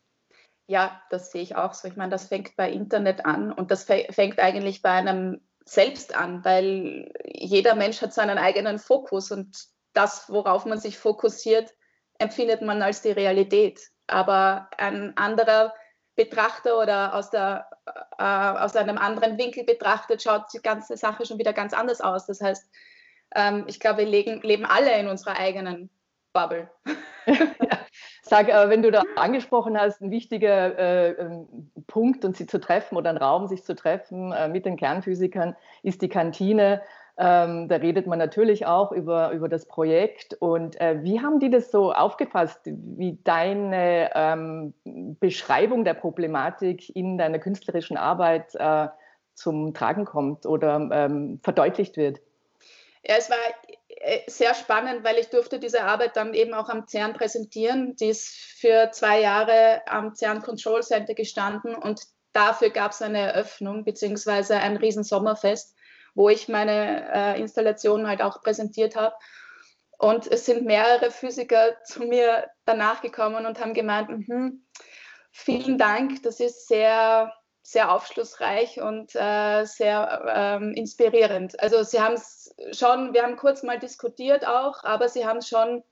Ja, 0.70 1.02
das 1.10 1.32
sehe 1.32 1.42
ich 1.42 1.56
auch 1.56 1.74
so. 1.74 1.88
Ich 1.88 1.96
meine, 1.96 2.12
das 2.12 2.28
fängt 2.28 2.56
bei 2.56 2.70
Internet 2.70 3.26
an 3.26 3.52
und 3.52 3.72
das 3.72 3.86
fängt 3.86 4.38
eigentlich 4.38 4.84
bei 4.84 4.92
einem 4.92 5.42
selbst 5.66 6.16
an, 6.16 6.46
weil 6.46 7.12
jeder 7.26 7.74
Mensch 7.74 8.04
hat 8.04 8.14
seinen 8.14 8.38
eigenen 8.38 8.78
Fokus 8.78 9.32
und 9.32 9.58
das, 9.94 10.30
worauf 10.30 10.68
man 10.68 10.80
sich 10.80 11.00
fokussiert, 11.00 11.74
empfindet 12.20 12.62
man 12.62 12.84
als 12.84 13.02
die 13.02 13.10
Realität. 13.10 13.82
Aber 14.06 14.70
ein 14.78 15.18
anderer 15.18 15.74
Betrachter 16.16 16.78
oder 16.78 17.16
aus, 17.16 17.32
der, 17.32 17.68
äh, 18.20 18.24
aus 18.24 18.76
einem 18.76 19.00
anderen 19.00 19.40
Winkel 19.40 19.64
betrachtet, 19.64 20.22
schaut 20.22 20.54
die 20.54 20.62
ganze 20.62 20.98
Sache 20.98 21.26
schon 21.26 21.40
wieder 21.40 21.54
ganz 21.54 21.74
anders 21.74 22.00
aus. 22.00 22.28
Das 22.28 22.42
heißt, 22.42 22.70
ähm, 23.34 23.64
ich 23.66 23.80
glaube, 23.80 24.02
wir 24.02 24.06
legen, 24.06 24.42
leben 24.42 24.66
alle 24.68 24.96
in 25.00 25.08
unserer 25.08 25.36
eigenen 25.36 25.90
Bubble. 26.32 26.70
ja. 27.26 27.79
Sag, 28.30 28.48
äh, 28.48 28.70
wenn 28.70 28.84
du 28.84 28.92
da 28.92 29.02
angesprochen 29.16 29.76
hast, 29.76 30.02
ein 30.02 30.12
wichtiger 30.12 30.78
äh, 30.78 31.10
ähm, 31.14 31.72
Punkt, 31.88 32.24
und 32.24 32.38
sie 32.38 32.46
zu 32.46 32.60
treffen 32.60 32.96
oder 32.96 33.10
ein 33.10 33.18
Raum, 33.18 33.48
sich 33.48 33.64
zu 33.64 33.74
treffen 33.74 34.32
äh, 34.32 34.48
mit 34.48 34.68
den 34.68 34.78
Kernphysikern, 34.78 35.56
ist 35.82 36.04
die 36.04 36.10
Kantine. 36.10 36.84
Ähm, 37.18 37.68
da 37.68 37.78
redet 37.78 38.06
man 38.06 38.20
natürlich 38.20 38.68
auch 38.68 38.92
über, 38.92 39.32
über 39.32 39.50
das 39.50 39.66
Projekt. 39.66 40.36
Und 40.36 40.80
äh, 40.80 41.04
wie 41.04 41.22
haben 41.22 41.40
die 41.40 41.50
das 41.50 41.72
so 41.72 41.92
aufgefasst, 41.92 42.60
wie 42.66 43.18
deine 43.24 44.12
ähm, 44.14 44.76
Beschreibung 45.20 45.84
der 45.84 45.96
Problematik 45.96 46.96
in 46.96 47.18
deiner 47.18 47.40
künstlerischen 47.40 47.98
Arbeit 47.98 48.56
zum 49.34 49.74
Tragen 49.74 50.06
kommt 50.06 50.46
oder 50.46 51.10
verdeutlicht 51.42 51.98
wird? 51.98 52.20
Ja, 53.08 53.16
es 53.18 53.30
war 53.30 53.38
sehr 54.28 54.54
spannend, 54.54 55.04
weil 55.04 55.18
ich 55.18 55.30
durfte 55.30 55.60
diese 55.60 55.84
Arbeit 55.84 56.16
dann 56.16 56.34
eben 56.34 56.54
auch 56.54 56.70
am 56.70 56.88
CERN 56.88 57.14
präsentieren. 57.14 57.96
Die 57.98 58.10
ist 58.10 58.30
für 58.30 58.92
zwei 58.92 59.22
Jahre 59.22 59.82
am 59.88 60.16
CERN 60.16 60.42
Control 60.42 60.84
Center 60.84 61.14
gestanden 61.14 61.76
und 61.76 62.02
dafür 62.34 62.70
gab 62.70 62.92
es 62.92 63.02
eine 63.02 63.20
Eröffnung 63.20 63.84
beziehungsweise 63.84 64.58
ein 64.58 64.78
riesen 64.78 65.04
Sommerfest 65.04 65.76
wo 66.20 66.30
ich 66.30 66.50
meine 66.50 67.10
äh, 67.14 67.40
Installation 67.40 68.08
halt 68.08 68.22
auch 68.22 68.42
präsentiert 68.42 68.96
habe. 68.96 69.16
Und 69.98 70.28
es 70.28 70.46
sind 70.46 70.66
mehrere 70.66 71.12
Physiker 71.12 71.82
zu 71.84 72.04
mir 72.04 72.50
danach 72.66 73.02
gekommen 73.02 73.46
und 73.46 73.60
haben 73.60 73.74
gemeint, 73.74 74.28
mhm, 74.28 74.66
vielen 75.32 75.78
Dank, 75.78 76.24
das 76.24 76.40
ist 76.40 76.68
sehr, 76.68 77.34
sehr 77.72 77.94
aufschlussreich 77.94 78.82
und 78.82 79.16
äh, 79.16 79.64
sehr 79.66 80.24
ähm, 80.36 80.74
inspirierend. 80.74 81.60
Also 81.62 81.84
sie 81.84 82.02
haben 82.02 82.16
es 82.16 82.56
schon, 82.72 83.14
wir 83.14 83.22
haben 83.22 83.36
kurz 83.36 83.62
mal 83.62 83.78
diskutiert 83.78 84.48
auch, 84.48 84.84
aber 84.84 85.08
sie 85.08 85.28
haben 85.28 85.38
es 85.38 85.50
schon 85.50 85.84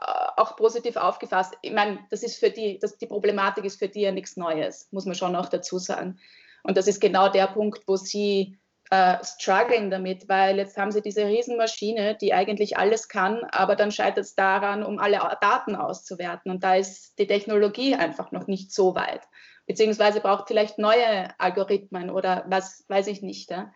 äh, 0.00 0.04
auch 0.36 0.54
positiv 0.54 0.96
aufgefasst. 0.96 1.54
Ich 1.62 1.72
meine, 1.72 1.98
das 2.10 2.22
ist 2.22 2.38
für 2.38 2.50
die, 2.50 2.78
das, 2.78 2.98
die 2.98 3.06
Problematik 3.06 3.64
ist 3.64 3.80
für 3.80 3.88
die 3.88 4.02
ja 4.02 4.12
nichts 4.12 4.36
Neues, 4.36 4.86
muss 4.92 5.06
man 5.06 5.16
schon 5.16 5.34
auch 5.34 5.48
dazu 5.48 5.78
sagen. 5.78 6.20
Und 6.62 6.76
das 6.76 6.86
ist 6.86 7.00
genau 7.00 7.28
der 7.28 7.48
Punkt, 7.48 7.82
wo 7.88 7.96
sie 7.96 8.56
äh, 8.90 9.16
strugglen 9.24 9.90
damit, 9.90 10.28
weil 10.28 10.58
jetzt 10.58 10.76
haben 10.76 10.92
sie 10.92 11.02
diese 11.02 11.26
Riesenmaschine, 11.26 12.14
die 12.14 12.32
eigentlich 12.32 12.76
alles 12.78 13.08
kann, 13.08 13.42
aber 13.50 13.74
dann 13.74 13.90
scheitert 13.90 14.24
es 14.24 14.36
daran, 14.36 14.84
um 14.84 15.00
alle 15.00 15.18
Daten 15.40 15.74
auszuwerten. 15.74 16.52
Und 16.52 16.62
da 16.62 16.76
ist 16.76 17.18
die 17.18 17.26
Technologie 17.26 17.96
einfach 17.96 18.30
noch 18.30 18.46
nicht 18.46 18.72
so 18.72 18.94
weit. 18.94 19.22
Beziehungsweise 19.66 20.20
braucht 20.20 20.48
vielleicht 20.48 20.78
neue 20.78 21.28
Algorithmen 21.38 22.10
oder 22.10 22.44
was 22.48 22.84
weiß 22.88 23.06
ich 23.06 23.22
nicht. 23.22 23.50
Ja. 23.50 23.72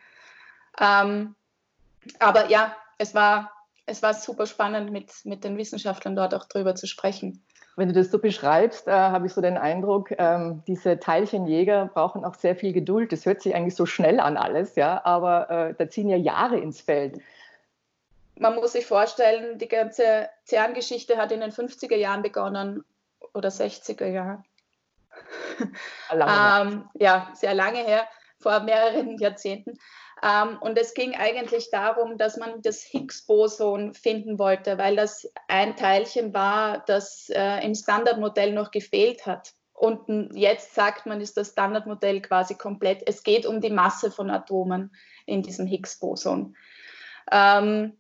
Ähm, 0.79 1.35
aber 2.19 2.51
ja, 2.51 2.77
es 2.99 3.15
war, 3.15 3.51
es 3.87 4.03
war 4.03 4.15
super 4.15 4.47
spannend, 4.47 4.91
mit, 4.93 5.13
mit 5.25 5.45
den 5.45 5.57
Wissenschaftlern 5.57 6.17
dort 6.17 6.35
auch 6.35 6.45
drüber 6.45 6.75
zu 6.75 6.87
sprechen. 6.87 7.43
Wenn 7.77 7.89
du 7.89 7.95
das 7.95 8.11
so 8.11 8.19
beschreibst, 8.19 8.89
äh, 8.89 8.91
habe 8.91 9.29
ich 9.29 9.33
so 9.33 9.41
den 9.41 9.57
Eindruck, 9.57 10.11
ähm, 10.19 10.65
diese 10.67 10.99
Teilchenjäger 10.99 11.87
brauchen 11.95 12.25
auch 12.25 12.35
sehr 12.35 12.57
viel 12.57 12.73
Geduld. 12.73 13.13
Das 13.13 13.25
hört 13.25 13.41
sich 13.41 13.55
eigentlich 13.55 13.77
so 13.77 13.87
schnell 13.87 14.19
an 14.19 14.37
alles, 14.37 14.75
ja, 14.75 15.01
aber 15.05 15.49
äh, 15.49 15.75
da 15.79 15.89
ziehen 15.89 16.09
ja 16.09 16.17
Jahre 16.17 16.59
ins 16.59 16.81
Feld. 16.81 17.21
Man 18.37 18.57
muss 18.57 18.73
sich 18.73 18.85
vorstellen, 18.85 19.59
die 19.59 19.69
ganze 19.69 20.29
CERN-Geschichte 20.45 21.17
hat 21.17 21.31
in 21.31 21.41
den 21.41 21.53
50er 21.53 21.97
Jahren 21.97 22.23
begonnen 22.23 22.85
oder 23.33 23.49
60er 23.49 24.07
Jahren. 24.07 24.45
Ähm, 26.11 26.89
ja, 26.95 27.31
sehr 27.35 27.55
lange 27.55 27.85
her, 27.85 28.07
vor 28.39 28.61
mehreren 28.61 29.19
Jahrzehnten. 29.19 29.79
Ähm, 30.23 30.59
und 30.61 30.77
es 30.79 30.95
ging 30.95 31.15
eigentlich 31.15 31.71
darum, 31.71 32.19
dass 32.19 32.37
man 32.37 32.61
das 32.63 32.83
Higgs-Boson 32.83 33.95
finden 33.95 34.39
wollte, 34.39 34.79
weil 34.79 34.97
das 34.97 35.31
ein 35.47 35.77
Teilchen 35.77 36.35
war, 36.35 36.85
das 36.87 37.29
äh, 37.31 37.65
im 37.65 37.75
Standardmodell 37.75 38.53
noch 38.53 38.71
gefehlt 38.71 39.27
hat. 39.27 39.53
Und 39.73 40.35
jetzt 40.35 40.75
sagt 40.75 41.07
man, 41.07 41.21
ist 41.21 41.37
das 41.37 41.51
Standardmodell 41.51 42.21
quasi 42.21 42.57
komplett. 42.57 43.03
Es 43.07 43.23
geht 43.23 43.47
um 43.47 43.61
die 43.61 43.71
Masse 43.71 44.11
von 44.11 44.29
Atomen 44.29 44.93
in 45.25 45.43
diesem 45.43 45.67
Higgs-Boson. 45.67 46.57
Ähm, 47.31 47.97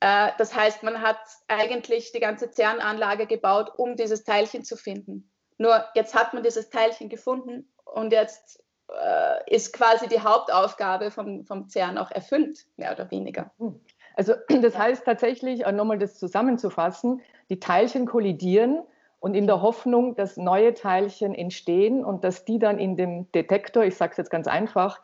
äh, 0.00 0.30
das 0.36 0.54
heißt, 0.54 0.82
man 0.82 1.00
hat 1.00 1.18
eigentlich 1.48 2.12
die 2.12 2.20
ganze 2.20 2.50
CERN-Anlage 2.50 3.26
gebaut, 3.26 3.72
um 3.76 3.96
dieses 3.96 4.24
Teilchen 4.24 4.64
zu 4.64 4.76
finden. 4.76 5.30
Nur 5.58 5.84
jetzt 5.94 6.14
hat 6.14 6.32
man 6.34 6.42
dieses 6.42 6.70
Teilchen 6.70 7.08
gefunden 7.08 7.68
und 7.84 8.12
jetzt 8.12 8.62
äh, 8.88 9.54
ist 9.54 9.72
quasi 9.72 10.08
die 10.08 10.20
Hauptaufgabe 10.20 11.10
vom, 11.10 11.44
vom 11.44 11.68
CERN 11.68 11.98
auch 11.98 12.10
erfüllt, 12.10 12.66
mehr 12.76 12.92
oder 12.92 13.10
weniger. 13.10 13.50
Hm. 13.58 13.80
Also 14.14 14.34
das 14.62 14.78
heißt 14.78 15.04
tatsächlich, 15.04 15.66
äh, 15.66 15.72
nochmal 15.72 15.98
das 15.98 16.18
zusammenzufassen, 16.18 17.20
die 17.50 17.60
Teilchen 17.60 18.06
kollidieren 18.06 18.82
und 19.20 19.34
in 19.34 19.46
der 19.46 19.62
Hoffnung, 19.62 20.14
dass 20.14 20.36
neue 20.36 20.74
Teilchen 20.74 21.34
entstehen 21.34 22.04
und 22.04 22.24
dass 22.24 22.44
die 22.44 22.58
dann 22.58 22.78
in 22.78 22.96
dem 22.96 23.30
Detektor, 23.32 23.84
ich 23.84 23.96
sage 23.96 24.12
es 24.12 24.16
jetzt 24.16 24.30
ganz 24.30 24.46
einfach, 24.46 25.00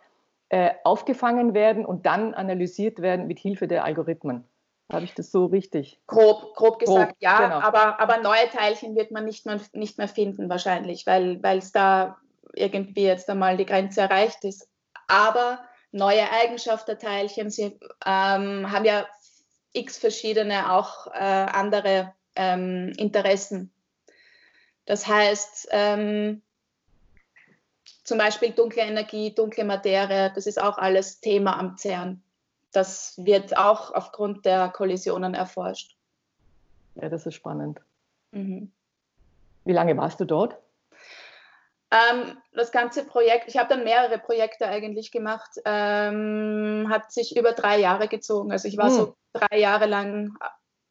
äh, 0.51 0.71
aufgefangen 0.85 1.55
werden 1.55 1.85
und 1.85 2.07
dann 2.07 2.33
analysiert 2.35 3.03
werden 3.03 3.27
mit 3.27 3.39
Hilfe 3.39 3.67
der 3.67 3.85
Algorithmen. 3.85 4.45
Habe 4.93 5.05
ich 5.05 5.15
das 5.15 5.31
so 5.31 5.47
richtig? 5.47 5.99
Grob, 6.07 6.55
grob 6.55 6.79
gesagt, 6.79 7.13
grob, 7.13 7.17
ja. 7.21 7.39
Genau. 7.39 7.61
Aber, 7.61 8.01
aber 8.01 8.19
neue 8.19 8.49
Teilchen 8.51 8.95
wird 8.97 9.11
man 9.11 9.25
nicht 9.25 9.47
mehr, 9.47 9.61
nicht 9.73 9.99
mehr 9.99 10.09
finden 10.09 10.49
wahrscheinlich, 10.49 11.07
weil 11.07 11.41
es 11.43 11.73
da 11.73 12.19
irgendwie 12.53 13.05
jetzt 13.05 13.29
einmal 13.31 13.57
die 13.57 13.67
Grenze 13.67 14.03
erreicht 14.03 14.45
ist. 14.45 14.69
Aber 15.07 15.65
neue 15.93 16.31
Eigenschaften 16.31 16.93
der 16.93 16.99
Teilchen, 16.99 17.51
sie 17.51 17.79
ähm, 18.05 18.71
haben 18.71 18.85
ja 18.85 19.07
x 19.73 19.99
verschiedene 19.99 20.73
auch 20.73 21.07
äh, 21.09 21.19
andere 21.19 22.13
ähm, 22.37 22.93
Interessen. 22.97 23.73
Das 24.87 25.07
heißt, 25.07 25.69
ähm, 25.71 26.43
zum 28.05 28.19
Beispiel 28.19 28.51
dunkle 28.51 28.83
Energie, 28.83 29.35
dunkle 29.35 29.65
Materie, 29.65 30.33
das 30.35 30.47
ist 30.47 30.61
auch 30.61 30.79
alles 30.79 31.21
Thema 31.21 31.59
am 31.59 31.77
CERN. 31.77 32.24
Das 32.75 33.15
wird 33.17 33.57
auch 33.57 33.93
aufgrund 33.93 34.45
der 34.45 34.69
Kollisionen 34.69 35.35
erforscht. 35.35 35.97
Ja, 36.97 37.09
das 37.09 37.27
ist 37.27 37.35
spannend. 37.35 37.81
Mhm. 38.33 38.73
Wie 39.65 39.73
lange 39.73 39.97
warst 39.97 40.21
du 40.21 40.25
dort? 40.25 40.59
Ähm, 41.91 42.39
das 42.53 42.73
ganze 42.73 43.05
Projekt, 43.05 43.45
ich 43.47 43.57
habe 43.57 43.69
dann 43.69 43.85
mehrere 43.85 44.19
Projekte 44.19 44.67
eigentlich 44.67 45.13
gemacht, 45.13 45.51
ähm, 45.65 46.89
hat 46.91 47.13
sich 47.13 47.37
über 47.37 47.53
drei 47.53 47.79
Jahre 47.79 48.09
gezogen. 48.09 48.51
Also 48.51 48.67
ich 48.67 48.77
war 48.77 48.89
hm. 48.89 48.95
so 48.95 49.17
drei 49.33 49.59
Jahre 49.61 49.87
lang 49.87 50.37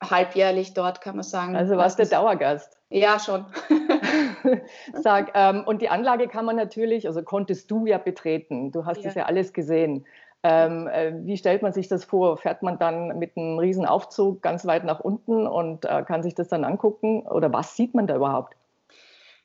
halbjährlich 0.01 0.73
dort, 0.73 1.01
kann 1.01 1.15
man 1.15 1.23
sagen. 1.23 1.55
Also 1.55 1.75
warst 1.75 1.99
du 1.99 2.05
Dauergast? 2.05 2.77
Ja, 2.89 3.19
schon. 3.19 3.45
Sag, 4.93 5.31
ähm, 5.33 5.63
und 5.65 5.81
die 5.81 5.89
Anlage 5.89 6.27
kann 6.27 6.45
man 6.45 6.55
natürlich, 6.55 7.07
also 7.07 7.23
konntest 7.23 7.69
du 7.71 7.85
ja 7.85 7.97
betreten. 7.97 8.71
Du 8.71 8.85
hast 8.85 8.97
ja. 8.97 9.03
das 9.05 9.15
ja 9.15 9.25
alles 9.25 9.51
gesehen. 9.51 10.05
Ähm, 10.45 10.87
äh, 10.87 11.13
wie 11.25 11.37
stellt 11.37 11.61
man 11.61 11.71
sich 11.71 11.87
das 11.87 12.03
vor? 12.03 12.37
Fährt 12.37 12.63
man 12.63 12.77
dann 12.77 13.17
mit 13.17 13.37
einem 13.37 13.57
riesen 13.59 13.85
Aufzug 13.85 14.41
ganz 14.41 14.65
weit 14.65 14.83
nach 14.83 14.99
unten 14.99 15.47
und 15.47 15.85
äh, 15.85 16.03
kann 16.03 16.21
sich 16.21 16.35
das 16.35 16.49
dann 16.49 16.65
angucken? 16.65 17.25
Oder 17.25 17.51
was 17.53 17.77
sieht 17.77 17.95
man 17.95 18.07
da 18.07 18.15
überhaupt? 18.15 18.55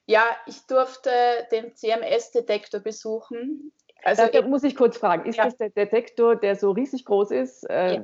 Ja, 0.05 0.23
ich 0.45 0.65
durfte 0.67 1.09
den 1.51 1.73
CMS-Detektor 1.73 2.81
besuchen. 2.81 3.71
Also 4.03 4.23
da, 4.31 4.41
muss 4.41 4.63
ich 4.63 4.75
kurz 4.75 4.97
fragen, 4.97 5.29
ist 5.29 5.37
ja. 5.37 5.45
das 5.45 5.57
der 5.57 5.69
Detektor, 5.69 6.35
der 6.35 6.55
so 6.55 6.71
riesig 6.71 7.05
groß 7.05 7.31
ist, 7.31 7.69
äh, 7.69 7.95
ja. 7.95 8.01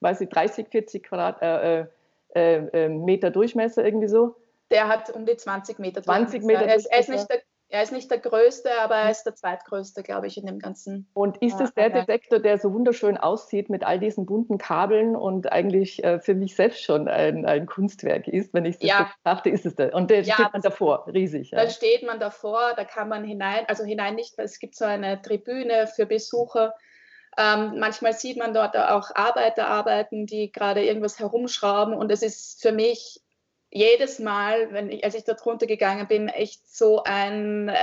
weiß 0.00 0.22
ich, 0.22 0.28
30, 0.28 0.68
40 0.68 1.02
Quadrat, 1.04 1.42
äh, 1.42 1.86
äh, 2.34 2.84
äh, 2.84 2.88
Meter 2.88 3.30
Durchmesser 3.30 3.84
irgendwie 3.84 4.08
so? 4.08 4.36
Der 4.70 4.88
hat 4.88 5.10
um 5.10 5.26
die 5.26 5.36
20 5.36 5.78
Meter 5.78 6.02
20 6.02 6.42
Meter 6.42 6.60
Durchmesser. 6.60 6.70
Er 6.70 6.76
ist, 6.76 6.86
er 6.86 6.98
ist 7.00 7.08
nicht 7.08 7.30
der 7.30 7.42
er 7.68 7.82
ist 7.82 7.92
nicht 7.92 8.10
der 8.10 8.18
größte, 8.18 8.70
aber 8.80 8.94
er 8.94 9.10
ist 9.10 9.24
der 9.24 9.34
zweitgrößte, 9.34 10.02
glaube 10.04 10.28
ich, 10.28 10.38
in 10.38 10.46
dem 10.46 10.60
ganzen. 10.60 11.08
Und 11.14 11.38
ist 11.38 11.60
es 11.60 11.74
der 11.74 11.90
Detektor, 11.90 12.38
der 12.38 12.58
so 12.58 12.72
wunderschön 12.72 13.16
aussieht 13.16 13.70
mit 13.70 13.82
all 13.82 13.98
diesen 13.98 14.24
bunten 14.24 14.56
Kabeln 14.56 15.16
und 15.16 15.50
eigentlich 15.50 16.02
äh, 16.04 16.20
für 16.20 16.34
mich 16.34 16.54
selbst 16.54 16.82
schon 16.82 17.08
ein, 17.08 17.44
ein 17.44 17.66
Kunstwerk 17.66 18.28
ist, 18.28 18.54
wenn 18.54 18.66
ich 18.66 18.76
es 18.76 18.82
ja. 18.82 19.10
betrachte, 19.16 19.50
ist 19.50 19.66
es 19.66 19.74
der. 19.74 19.94
Und 19.94 20.10
da 20.10 20.16
ja, 20.16 20.34
steht 20.34 20.52
man 20.52 20.62
davor, 20.62 21.06
riesig. 21.08 21.50
Ja. 21.50 21.64
Da 21.64 21.70
steht 21.70 22.04
man 22.04 22.20
davor, 22.20 22.74
da 22.76 22.84
kann 22.84 23.08
man 23.08 23.24
hinein, 23.24 23.64
also 23.66 23.82
hinein 23.82 24.14
nicht, 24.14 24.38
weil 24.38 24.44
es 24.44 24.60
gibt 24.60 24.76
so 24.76 24.84
eine 24.84 25.20
Tribüne 25.20 25.88
für 25.88 26.06
Besucher. 26.06 26.72
Ähm, 27.36 27.78
manchmal 27.80 28.12
sieht 28.12 28.38
man 28.38 28.54
dort 28.54 28.76
auch 28.76 29.10
Arbeiter 29.14 29.66
arbeiten, 29.66 30.26
die 30.26 30.52
gerade 30.52 30.84
irgendwas 30.84 31.18
herumschrauben 31.18 31.94
und 31.94 32.10
es 32.12 32.22
ist 32.22 32.62
für 32.62 32.72
mich 32.72 33.20
jedes 33.76 34.18
Mal, 34.18 34.72
wenn 34.72 34.90
ich, 34.90 35.04
als 35.04 35.14
ich 35.14 35.24
da 35.24 35.34
drunter 35.34 35.66
gegangen 35.66 36.08
bin, 36.08 36.28
echt 36.28 36.66
so 36.66 37.02
ein, 37.04 37.68
äh, 37.68 37.74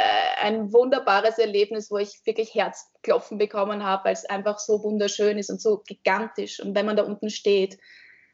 ein 0.42 0.74
wunderbares 0.74 1.38
Erlebnis, 1.38 1.92
wo 1.92 2.00
ich 2.00 2.20
wirklich 2.26 2.56
Herzklopfen 2.56 3.38
bekommen 3.38 3.84
habe, 3.84 4.06
weil 4.06 4.14
es 4.14 4.26
einfach 4.26 4.58
so 4.58 4.82
wunderschön 4.82 5.38
ist 5.38 5.52
und 5.52 5.62
so 5.62 5.84
gigantisch. 5.86 6.60
Und 6.60 6.74
wenn 6.74 6.88
man 6.88 6.98
da 6.98 7.04
unten 7.04 7.30
steht, 7.30 7.78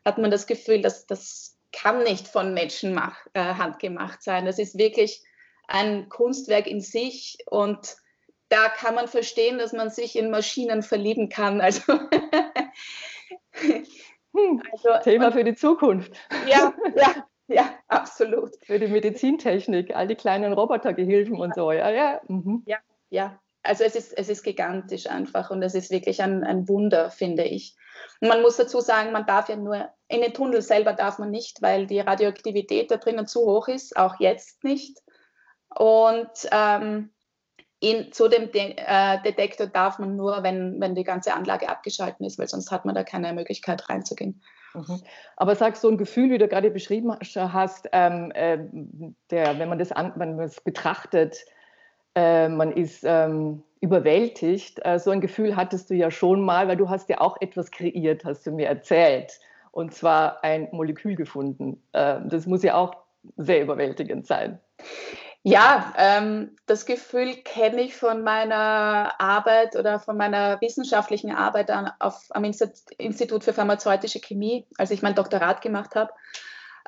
hat 0.05 0.17
man 0.17 0.31
das 0.31 0.47
Gefühl, 0.47 0.81
dass 0.81 1.05
das 1.05 1.57
kann 1.73 2.03
nicht 2.03 2.29
von 2.29 2.53
Menschen 2.53 2.93
mach, 2.93 3.17
äh, 3.33 3.41
handgemacht 3.41 4.23
sein. 4.23 4.45
Das 4.45 4.57
ist 4.57 4.77
wirklich 4.77 5.21
ein 5.67 6.07
Kunstwerk 6.07 6.65
in 6.65 6.79
sich 6.79 7.39
und 7.45 7.97
da 8.47 8.69
kann 8.69 8.95
man 8.95 9.09
verstehen, 9.09 9.57
dass 9.57 9.73
man 9.73 9.89
sich 9.89 10.15
in 10.15 10.31
Maschinen 10.31 10.81
verlieben 10.81 11.27
kann. 11.27 11.61
Also, 13.51 13.81
hm, 14.31 14.61
also 14.71 14.89
Thema 15.03 15.27
und, 15.27 15.33
für 15.33 15.43
die 15.43 15.55
Zukunft. 15.55 16.13
Ja, 16.47 16.73
ja, 16.95 17.27
ja, 17.53 17.73
absolut. 17.87 18.51
Für 18.63 18.79
die 18.79 18.87
Medizintechnik, 18.87 19.95
all 19.95 20.07
die 20.07 20.15
kleinen 20.15 20.53
Robotergehilfen 20.53 21.39
und 21.39 21.55
so. 21.55 21.71
Ja, 21.71 21.89
ja. 21.89 22.21
Mhm. 22.27 22.63
Ja, 22.65 22.77
ja. 23.09 23.39
Also 23.63 23.83
es 23.83 23.95
ist, 23.95 24.17
es 24.17 24.29
ist 24.29 24.43
gigantisch 24.43 25.07
einfach 25.07 25.49
und 25.49 25.61
es 25.63 25.75
ist 25.75 25.91
wirklich 25.91 26.21
ein, 26.21 26.43
ein 26.43 26.69
Wunder, 26.69 27.09
finde 27.09 27.43
ich. 27.43 27.75
Und 28.21 28.29
man 28.29 28.41
muss 28.41 28.57
dazu 28.57 28.79
sagen, 28.79 29.11
man 29.11 29.25
darf 29.25 29.49
ja 29.49 29.55
nur, 29.55 29.89
in 30.07 30.21
den 30.21 30.33
Tunnel 30.33 30.61
selber 30.61 30.93
darf 30.93 31.19
man 31.19 31.31
nicht, 31.31 31.61
weil 31.61 31.85
die 31.85 31.99
Radioaktivität 31.99 32.89
da 32.89 32.97
drinnen 32.97 33.27
zu 33.27 33.41
hoch 33.41 33.67
ist, 33.67 33.97
auch 33.97 34.19
jetzt 34.19 34.63
nicht. 34.63 34.99
Und 35.75 36.29
ähm, 36.51 37.11
in, 37.79 38.11
zu 38.11 38.27
dem 38.27 38.51
De 38.51 38.75
äh, 38.77 39.21
Detektor 39.23 39.67
darf 39.67 39.99
man 39.99 40.15
nur, 40.15 40.43
wenn, 40.43 40.79
wenn 40.79 40.95
die 40.95 41.03
ganze 41.03 41.33
Anlage 41.33 41.67
abgeschaltet 41.67 42.21
ist, 42.21 42.39
weil 42.39 42.47
sonst 42.47 42.71
hat 42.71 42.85
man 42.85 42.95
da 42.95 43.03
keine 43.03 43.33
Möglichkeit 43.33 43.89
reinzugehen. 43.89 44.41
Mhm. 44.73 45.01
Aber 45.37 45.55
sag 45.55 45.75
so 45.75 45.89
ein 45.89 45.97
Gefühl, 45.97 46.29
wie 46.31 46.37
du 46.37 46.47
gerade 46.47 46.71
beschrieben 46.71 47.15
hast, 47.33 47.89
ähm, 47.91 48.31
äh, 48.33 48.59
der, 49.31 49.59
wenn 49.59 49.69
man 49.69 49.79
das, 49.79 49.91
an, 49.91 50.13
man 50.17 50.37
das 50.37 50.61
betrachtet, 50.61 51.45
äh, 52.15 52.49
man 52.49 52.71
ist 52.71 53.03
ähm, 53.05 53.63
überwältigt. 53.81 54.79
Äh, 54.83 54.99
so 54.99 55.11
ein 55.11 55.21
Gefühl 55.21 55.55
hattest 55.55 55.89
du 55.89 55.95
ja 55.95 56.11
schon 56.11 56.41
mal, 56.41 56.67
weil 56.67 56.77
du 56.77 56.89
hast 56.89 57.09
ja 57.09 57.21
auch 57.21 57.37
etwas 57.41 57.71
kreiert, 57.71 58.25
hast 58.25 58.45
du 58.45 58.51
mir 58.51 58.67
erzählt. 58.67 59.39
Und 59.71 59.93
zwar 59.93 60.43
ein 60.43 60.67
Molekül 60.71 61.15
gefunden. 61.15 61.81
Äh, 61.93 62.19
das 62.25 62.45
muss 62.45 62.63
ja 62.63 62.75
auch 62.75 62.95
sehr 63.37 63.61
überwältigend 63.61 64.25
sein. 64.25 64.59
Ja, 65.49 65.95
ähm, 65.97 66.55
das 66.67 66.85
Gefühl 66.85 67.37
kenne 67.37 67.81
ich 67.81 67.95
von 67.95 68.21
meiner 68.21 69.19
Arbeit 69.19 69.75
oder 69.75 69.99
von 69.99 70.15
meiner 70.15 70.61
wissenschaftlichen 70.61 71.31
Arbeit 71.31 71.71
an, 71.71 71.91
auf, 71.97 72.27
am 72.29 72.43
Institut 72.43 73.43
für 73.43 73.53
pharmazeutische 73.53 74.19
Chemie, 74.19 74.67
als 74.77 74.91
ich 74.91 75.01
mein 75.01 75.15
Doktorat 75.15 75.63
gemacht 75.63 75.95
habe. 75.95 76.13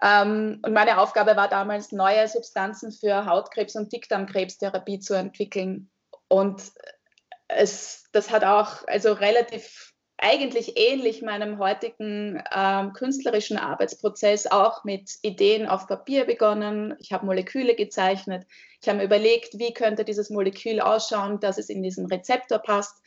Ähm, 0.03 0.59
und 0.63 0.73
meine 0.73 0.99
Aufgabe 0.99 1.35
war 1.35 1.47
damals, 1.47 1.91
neue 1.91 2.27
Substanzen 2.27 2.91
für 2.91 3.25
Hautkrebs- 3.25 3.75
und 3.75 3.91
Dickdarmkrebstherapie 3.91 4.99
zu 4.99 5.15
entwickeln. 5.15 5.89
Und 6.27 6.61
es, 7.47 8.09
das 8.11 8.29
hat 8.29 8.43
auch 8.43 8.87
also 8.87 9.13
relativ 9.13 9.91
eigentlich 10.21 10.77
ähnlich 10.77 11.23
meinem 11.23 11.57
heutigen 11.57 12.41
ähm, 12.55 12.93
künstlerischen 12.93 13.57
Arbeitsprozess 13.57 14.45
auch 14.45 14.83
mit 14.83 15.17
Ideen 15.23 15.67
auf 15.67 15.87
Papier 15.87 16.25
begonnen. 16.25 16.95
Ich 16.99 17.11
habe 17.11 17.25
Moleküle 17.25 17.75
gezeichnet. 17.75 18.45
Ich 18.81 18.87
habe 18.87 18.99
mir 18.99 19.05
überlegt, 19.05 19.57
wie 19.57 19.73
könnte 19.73 20.05
dieses 20.05 20.29
Molekül 20.29 20.79
ausschauen, 20.79 21.39
dass 21.39 21.57
es 21.57 21.69
in 21.69 21.81
diesen 21.81 22.05
Rezeptor 22.05 22.59
passt, 22.59 23.01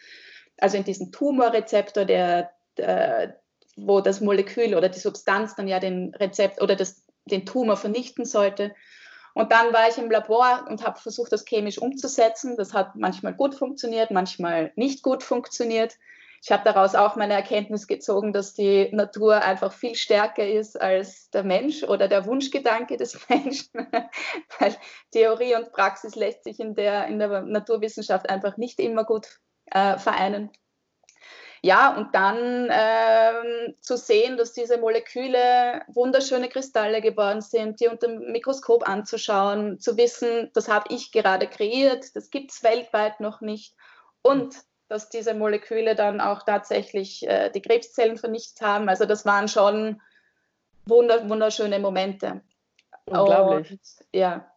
also 0.59 0.77
in 0.77 0.83
diesen 0.83 1.13
Tumorrezeptor, 1.13 2.05
der, 2.05 2.51
der 2.77 3.41
wo 3.77 4.01
das 4.01 4.21
Molekül 4.21 4.75
oder 4.75 4.89
die 4.89 4.99
Substanz 4.99 5.55
dann 5.55 5.69
ja 5.69 5.79
den 5.79 6.15
Rezept 6.17 6.61
oder 6.61 6.75
das, 6.75 7.05
den 7.27 7.47
Tumor 7.47 7.77
vernichten 7.77 8.25
sollte. 8.25 8.75
Und 9.35 9.53
dann 9.53 9.73
war 9.73 9.89
ich 9.89 9.99
im 9.99 10.11
Labor 10.11 10.67
und 10.69 10.85
habe 10.85 10.99
versucht, 10.99 11.33
das 11.33 11.45
chemisch 11.45 11.79
umzusetzen. 11.79 12.57
Das 12.57 12.73
hat 12.73 12.97
manchmal 12.97 13.35
gut 13.35 13.55
funktioniert, 13.55 14.11
manchmal 14.11 14.73
nicht 14.75 15.03
gut 15.03 15.23
funktioniert 15.23 15.97
ich 16.45 16.53
habe 16.53 16.63
daraus 16.63 16.95
auch 16.95 17.17
meine 17.17 17.33
Erkenntnis 17.33 17.87
gezogen, 17.87 18.35
dass 18.35 18.53
die 18.53 18.91
Natur 18.93 19.37
einfach 19.37 19.73
viel 19.73 19.95
stärker 19.95 20.47
ist 20.47 20.79
als 20.79 21.31
der 21.31 21.43
Mensch 21.43 21.85
oder 21.85 22.07
der 22.07 22.27
Wunschgedanke 22.27 22.99
des 22.99 23.19
Menschen, 23.31 23.87
weil 24.59 24.77
Theorie 25.11 25.57
und 25.57 25.73
Praxis 25.73 26.17
lässt 26.17 26.45
sich 26.45 26.61
in 26.61 26.75
der, 26.75 27.07
in 27.07 27.19
der 27.19 27.41
Naturwissenschaft 27.41 28.29
einfach 28.29 28.59
nicht 28.59 28.79
immer 28.79 29.05
gut 29.05 29.41
äh, 29.71 29.97
vereinen. 29.97 30.51
Ja, 31.63 31.97
und 31.97 32.15
dann 32.15 32.69
ähm, 32.71 33.75
zu 33.81 33.97
sehen, 33.97 34.37
dass 34.37 34.53
diese 34.53 34.77
Moleküle 34.77 35.81
wunderschöne 35.95 36.51
Kristalle 36.51 37.01
geworden 37.01 37.41
sind, 37.41 37.81
die 37.81 37.89
unter 37.89 38.07
dem 38.09 38.33
Mikroskop 38.33 38.87
anzuschauen, 38.87 39.81
zu 39.81 39.97
wissen, 39.97 40.51
das 40.53 40.69
habe 40.69 40.93
ich 40.93 41.11
gerade 41.11 41.47
kreiert, 41.47 42.15
das 42.15 42.29
gibt 42.29 42.51
es 42.51 42.63
weltweit 42.63 43.21
noch 43.21 43.41
nicht. 43.41 43.75
Und 44.21 44.55
dass 44.89 45.09
diese 45.09 45.35
Moleküle 45.35 45.95
dann 45.95 46.21
auch 46.21 46.43
tatsächlich 46.43 47.27
äh, 47.27 47.51
die 47.51 47.63
Krebszellen 47.63 48.17
vernichtet 48.17 48.61
haben. 48.61 48.89
Also 48.89 49.07
das 49.07 49.25
waren 49.25 49.49
schon 49.49 50.01
wunder, 50.87 51.29
wunderschöne 51.29 51.79
Momente. 51.79 52.43
Unglaublich. 53.07 53.71
Und, 53.71 53.81
ja. 54.13 54.51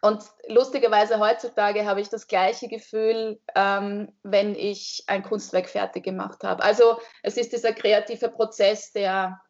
Und 0.00 0.22
lustigerweise 0.46 1.18
heutzutage 1.18 1.84
habe 1.84 2.00
ich 2.00 2.08
das 2.08 2.28
gleiche 2.28 2.68
Gefühl, 2.68 3.40
ähm, 3.56 4.12
wenn 4.22 4.54
ich 4.54 5.02
ein 5.08 5.24
Kunstwerk 5.24 5.68
fertig 5.68 6.04
gemacht 6.04 6.44
habe. 6.44 6.62
Also 6.62 7.00
es 7.22 7.36
ist 7.36 7.52
dieser 7.52 7.72
kreative 7.72 8.28
Prozess, 8.28 8.92
der 8.92 9.40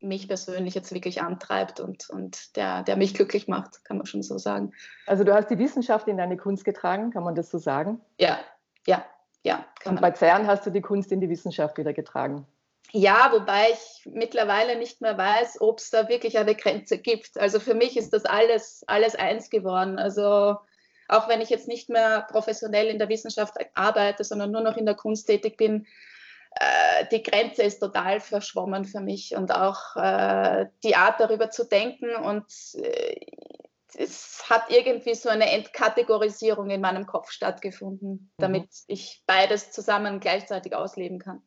mich 0.00 0.28
persönlich 0.28 0.74
jetzt 0.74 0.94
wirklich 0.94 1.22
antreibt 1.22 1.80
und, 1.80 2.08
und 2.08 2.56
der, 2.56 2.84
der 2.84 2.96
mich 2.96 3.14
glücklich 3.14 3.48
macht, 3.48 3.84
kann 3.84 3.96
man 3.96 4.06
schon 4.06 4.22
so 4.22 4.38
sagen. 4.38 4.72
Also 5.06 5.24
du 5.24 5.34
hast 5.34 5.50
die 5.50 5.58
Wissenschaft 5.58 6.06
in 6.06 6.18
deine 6.18 6.36
Kunst 6.36 6.64
getragen, 6.64 7.10
kann 7.10 7.24
man 7.24 7.34
das 7.34 7.50
so 7.50 7.58
sagen? 7.58 8.00
Ja, 8.16 8.38
ja, 8.88 9.04
ja. 9.42 9.64
Und 9.84 10.00
bei 10.00 10.12
CERN 10.12 10.46
hast 10.46 10.64
du 10.66 10.70
die 10.70 10.80
Kunst 10.80 11.12
in 11.12 11.20
die 11.20 11.28
Wissenschaft 11.28 11.76
wieder 11.76 11.92
getragen. 11.92 12.46
Ja, 12.92 13.30
wobei 13.32 13.68
ich 13.72 14.06
mittlerweile 14.06 14.78
nicht 14.78 15.02
mehr 15.02 15.18
weiß, 15.18 15.60
ob 15.60 15.78
es 15.78 15.90
da 15.90 16.08
wirklich 16.08 16.38
eine 16.38 16.54
Grenze 16.54 16.96
gibt. 16.96 17.38
Also 17.38 17.60
für 17.60 17.74
mich 17.74 17.98
ist 17.98 18.14
das 18.14 18.24
alles, 18.24 18.82
alles 18.86 19.14
eins 19.14 19.50
geworden. 19.50 19.98
Also 19.98 20.56
auch 21.08 21.28
wenn 21.28 21.42
ich 21.42 21.50
jetzt 21.50 21.68
nicht 21.68 21.90
mehr 21.90 22.26
professionell 22.30 22.86
in 22.86 22.98
der 22.98 23.10
Wissenschaft 23.10 23.54
arbeite, 23.74 24.24
sondern 24.24 24.50
nur 24.50 24.62
noch 24.62 24.78
in 24.78 24.86
der 24.86 24.94
Kunst 24.94 25.26
tätig 25.26 25.58
bin, 25.58 25.86
äh, 26.52 27.04
die 27.12 27.22
Grenze 27.22 27.62
ist 27.62 27.80
total 27.80 28.20
verschwommen 28.20 28.86
für 28.86 29.00
mich 29.00 29.36
und 29.36 29.54
auch 29.54 29.96
äh, 29.96 30.66
die 30.82 30.96
Art 30.96 31.20
darüber 31.20 31.50
zu 31.50 31.64
denken 31.64 32.14
und 32.16 32.46
äh, 32.82 33.20
es 33.96 34.42
hat 34.48 34.64
irgendwie 34.68 35.14
so 35.14 35.28
eine 35.28 35.50
Entkategorisierung 35.50 36.70
in 36.70 36.80
meinem 36.80 37.06
Kopf 37.06 37.30
stattgefunden, 37.30 38.10
mhm. 38.10 38.30
damit 38.38 38.62
mhm. 38.62 38.68
ich 38.88 39.22
beides 39.26 39.70
zusammen 39.70 40.20
gleichzeitig 40.20 40.74
ausleben 40.74 41.18
kann. 41.18 41.42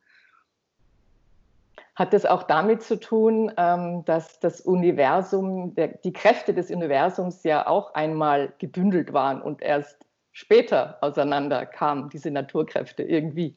Hat 1.95 2.13
das 2.13 2.25
auch 2.25 2.43
damit 2.43 2.83
zu 2.83 2.99
tun, 2.99 3.51
ähm, 3.57 4.05
dass 4.05 4.39
das 4.39 4.61
Universum, 4.61 5.75
die 5.75 6.13
Kräfte 6.13 6.53
des 6.53 6.71
Universums 6.71 7.43
ja 7.43 7.67
auch 7.67 7.93
einmal 7.93 8.53
gebündelt 8.59 9.13
waren 9.13 9.41
und 9.41 9.61
erst 9.61 10.05
später 10.31 10.97
auseinander 11.01 11.65
kamen, 11.65 12.09
diese 12.09 12.31
Naturkräfte 12.31 13.03
irgendwie? 13.03 13.55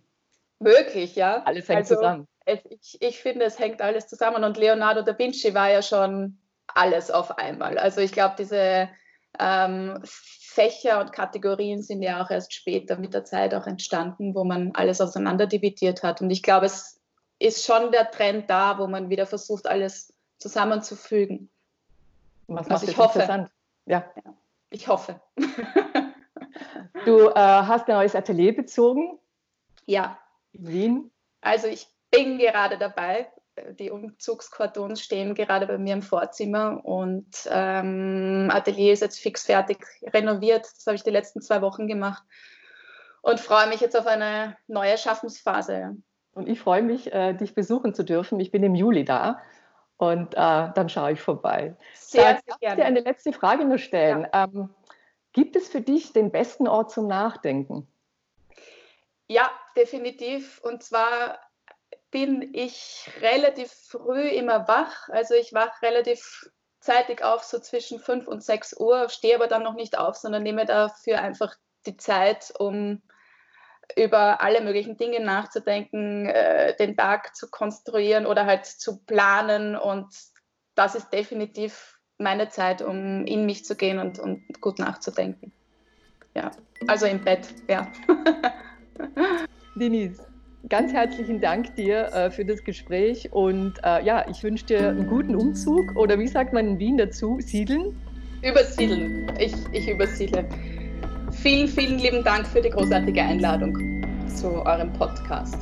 Möglich, 0.58 1.14
ja. 1.14 1.42
Alles 1.44 1.68
hängt 1.68 1.82
also, 1.82 1.94
zusammen. 1.94 2.26
Ich, 2.46 3.00
ich 3.00 3.22
finde, 3.22 3.44
es 3.44 3.58
hängt 3.58 3.80
alles 3.80 4.08
zusammen 4.08 4.44
und 4.44 4.56
Leonardo 4.58 5.02
da 5.02 5.16
Vinci 5.18 5.54
war 5.54 5.70
ja 5.70 5.80
schon 5.80 6.36
alles 6.68 7.10
auf 7.10 7.38
einmal. 7.38 7.78
Also 7.78 8.00
ich 8.00 8.12
glaube, 8.12 8.34
diese 8.38 8.88
ähm, 9.38 10.00
Fächer 10.04 11.00
und 11.00 11.12
Kategorien 11.12 11.82
sind 11.82 12.02
ja 12.02 12.22
auch 12.22 12.30
erst 12.30 12.54
später 12.54 12.96
mit 12.96 13.12
der 13.12 13.24
Zeit 13.24 13.54
auch 13.54 13.66
entstanden, 13.66 14.34
wo 14.34 14.44
man 14.44 14.72
alles 14.74 15.00
auseinander 15.00 15.46
dividiert 15.46 16.02
hat. 16.02 16.20
Und 16.20 16.30
ich 16.30 16.42
glaube, 16.42 16.66
es 16.66 17.00
ist 17.38 17.64
schon 17.64 17.90
der 17.90 18.10
Trend 18.10 18.48
da, 18.48 18.78
wo 18.78 18.86
man 18.86 19.10
wieder 19.10 19.26
versucht, 19.26 19.66
alles 19.66 20.14
zusammenzufügen. 20.38 21.50
Was 22.46 22.70
also 22.70 22.86
ich 22.86 22.96
hoffe. 22.96 23.20
Interessant. 23.20 23.50
Ja. 23.86 24.04
ja. 24.24 24.34
Ich 24.70 24.88
hoffe. 24.88 25.20
du 27.04 27.28
äh, 27.28 27.34
hast 27.34 27.88
ein 27.88 27.96
neues 27.96 28.14
Atelier 28.14 28.54
bezogen? 28.54 29.18
Ja. 29.86 30.18
In 30.52 30.68
Wien? 30.68 31.10
Also 31.40 31.66
ich 31.66 31.88
bin 32.10 32.38
gerade 32.38 32.78
dabei, 32.78 33.30
die 33.78 33.90
Umzugskordons 33.90 35.00
stehen 35.00 35.34
gerade 35.34 35.66
bei 35.66 35.78
mir 35.78 35.94
im 35.94 36.02
Vorzimmer 36.02 36.84
und 36.84 37.26
ähm, 37.50 38.50
Atelier 38.52 38.92
ist 38.92 39.00
jetzt 39.00 39.20
fix 39.20 39.44
fertig 39.44 39.78
renoviert. 40.02 40.64
Das 40.64 40.86
habe 40.86 40.96
ich 40.96 41.02
die 41.02 41.10
letzten 41.10 41.40
zwei 41.40 41.62
Wochen 41.62 41.86
gemacht 41.86 42.22
und 43.22 43.40
freue 43.40 43.68
mich 43.68 43.80
jetzt 43.80 43.96
auf 43.96 44.06
eine 44.06 44.56
neue 44.66 44.98
Schaffensphase. 44.98 45.96
Und 46.32 46.48
ich 46.48 46.60
freue 46.60 46.82
mich, 46.82 47.12
äh, 47.12 47.32
dich 47.32 47.54
besuchen 47.54 47.94
zu 47.94 48.02
dürfen. 48.02 48.40
Ich 48.40 48.50
bin 48.50 48.62
im 48.62 48.74
Juli 48.74 49.04
da 49.04 49.40
und 49.96 50.34
äh, 50.34 50.36
dann 50.74 50.88
schaue 50.88 51.12
ich 51.12 51.20
vorbei. 51.20 51.76
Sehr, 51.94 52.40
sehr 52.46 52.56
gerne. 52.60 52.74
Ich 52.74 52.74
dir 52.74 52.84
eine 52.84 53.00
letzte 53.00 53.32
Frage 53.32 53.64
nur 53.64 53.78
stellen. 53.78 54.26
Ja. 54.32 54.44
Ähm, 54.44 54.70
gibt 55.32 55.56
es 55.56 55.68
für 55.68 55.80
dich 55.80 56.12
den 56.12 56.30
besten 56.30 56.66
Ort 56.66 56.90
zum 56.90 57.06
Nachdenken? 57.06 57.86
Ja, 59.26 59.50
definitiv. 59.76 60.60
Und 60.62 60.82
zwar 60.82 61.38
bin 62.14 62.54
ich 62.54 63.10
relativ 63.22 63.72
früh 63.72 64.28
immer 64.28 64.68
wach. 64.68 65.08
Also 65.08 65.34
ich 65.34 65.52
wache 65.52 65.82
relativ 65.82 66.48
zeitig 66.78 67.24
auf, 67.24 67.42
so 67.42 67.58
zwischen 67.58 67.98
5 67.98 68.28
und 68.28 68.40
6 68.40 68.78
Uhr, 68.78 69.08
stehe 69.08 69.34
aber 69.34 69.48
dann 69.48 69.64
noch 69.64 69.74
nicht 69.74 69.98
auf, 69.98 70.14
sondern 70.14 70.44
nehme 70.44 70.64
dafür 70.64 71.20
einfach 71.20 71.56
die 71.86 71.96
Zeit, 71.96 72.54
um 72.56 73.02
über 73.96 74.40
alle 74.40 74.60
möglichen 74.60 74.96
Dinge 74.96 75.18
nachzudenken, 75.24 76.26
äh, 76.26 76.76
den 76.76 76.96
Tag 76.96 77.34
zu 77.34 77.50
konstruieren 77.50 78.26
oder 78.26 78.46
halt 78.46 78.64
zu 78.64 79.04
planen. 79.04 79.74
Und 79.74 80.06
das 80.76 80.94
ist 80.94 81.10
definitiv 81.12 81.98
meine 82.18 82.48
Zeit, 82.48 82.80
um 82.80 83.26
in 83.26 83.44
mich 83.44 83.64
zu 83.64 83.74
gehen 83.74 83.98
und, 83.98 84.20
und 84.20 84.60
gut 84.60 84.78
nachzudenken. 84.78 85.52
Ja, 86.36 86.52
also 86.86 87.06
im 87.06 87.24
Bett, 87.24 87.48
ja. 87.66 87.90
Denise, 89.74 90.24
ganz 90.68 90.92
herzlichen 90.92 91.40
Dank 91.40 91.74
dir 91.76 92.12
äh, 92.12 92.30
für 92.30 92.44
das 92.44 92.64
Gespräch 92.64 93.32
und 93.32 93.74
äh, 93.84 94.04
ja, 94.04 94.26
ich 94.28 94.42
wünsche 94.42 94.66
dir 94.66 94.88
einen 94.88 95.06
guten 95.06 95.34
Umzug 95.34 95.94
oder 95.96 96.18
wie 96.18 96.28
sagt 96.28 96.52
man 96.52 96.68
in 96.68 96.78
Wien 96.78 96.98
dazu, 96.98 97.38
siedeln? 97.40 97.96
Übersiedeln. 98.42 99.30
Ich, 99.38 99.54
ich 99.72 99.88
übersiedle. 99.88 100.44
Vielen, 101.32 101.68
vielen 101.68 101.98
lieben 101.98 102.22
Dank 102.22 102.46
für 102.46 102.60
die 102.60 102.70
großartige 102.70 103.22
Einladung 103.22 103.76
zu 104.28 104.48
eurem 104.64 104.92
Podcast. 104.92 105.58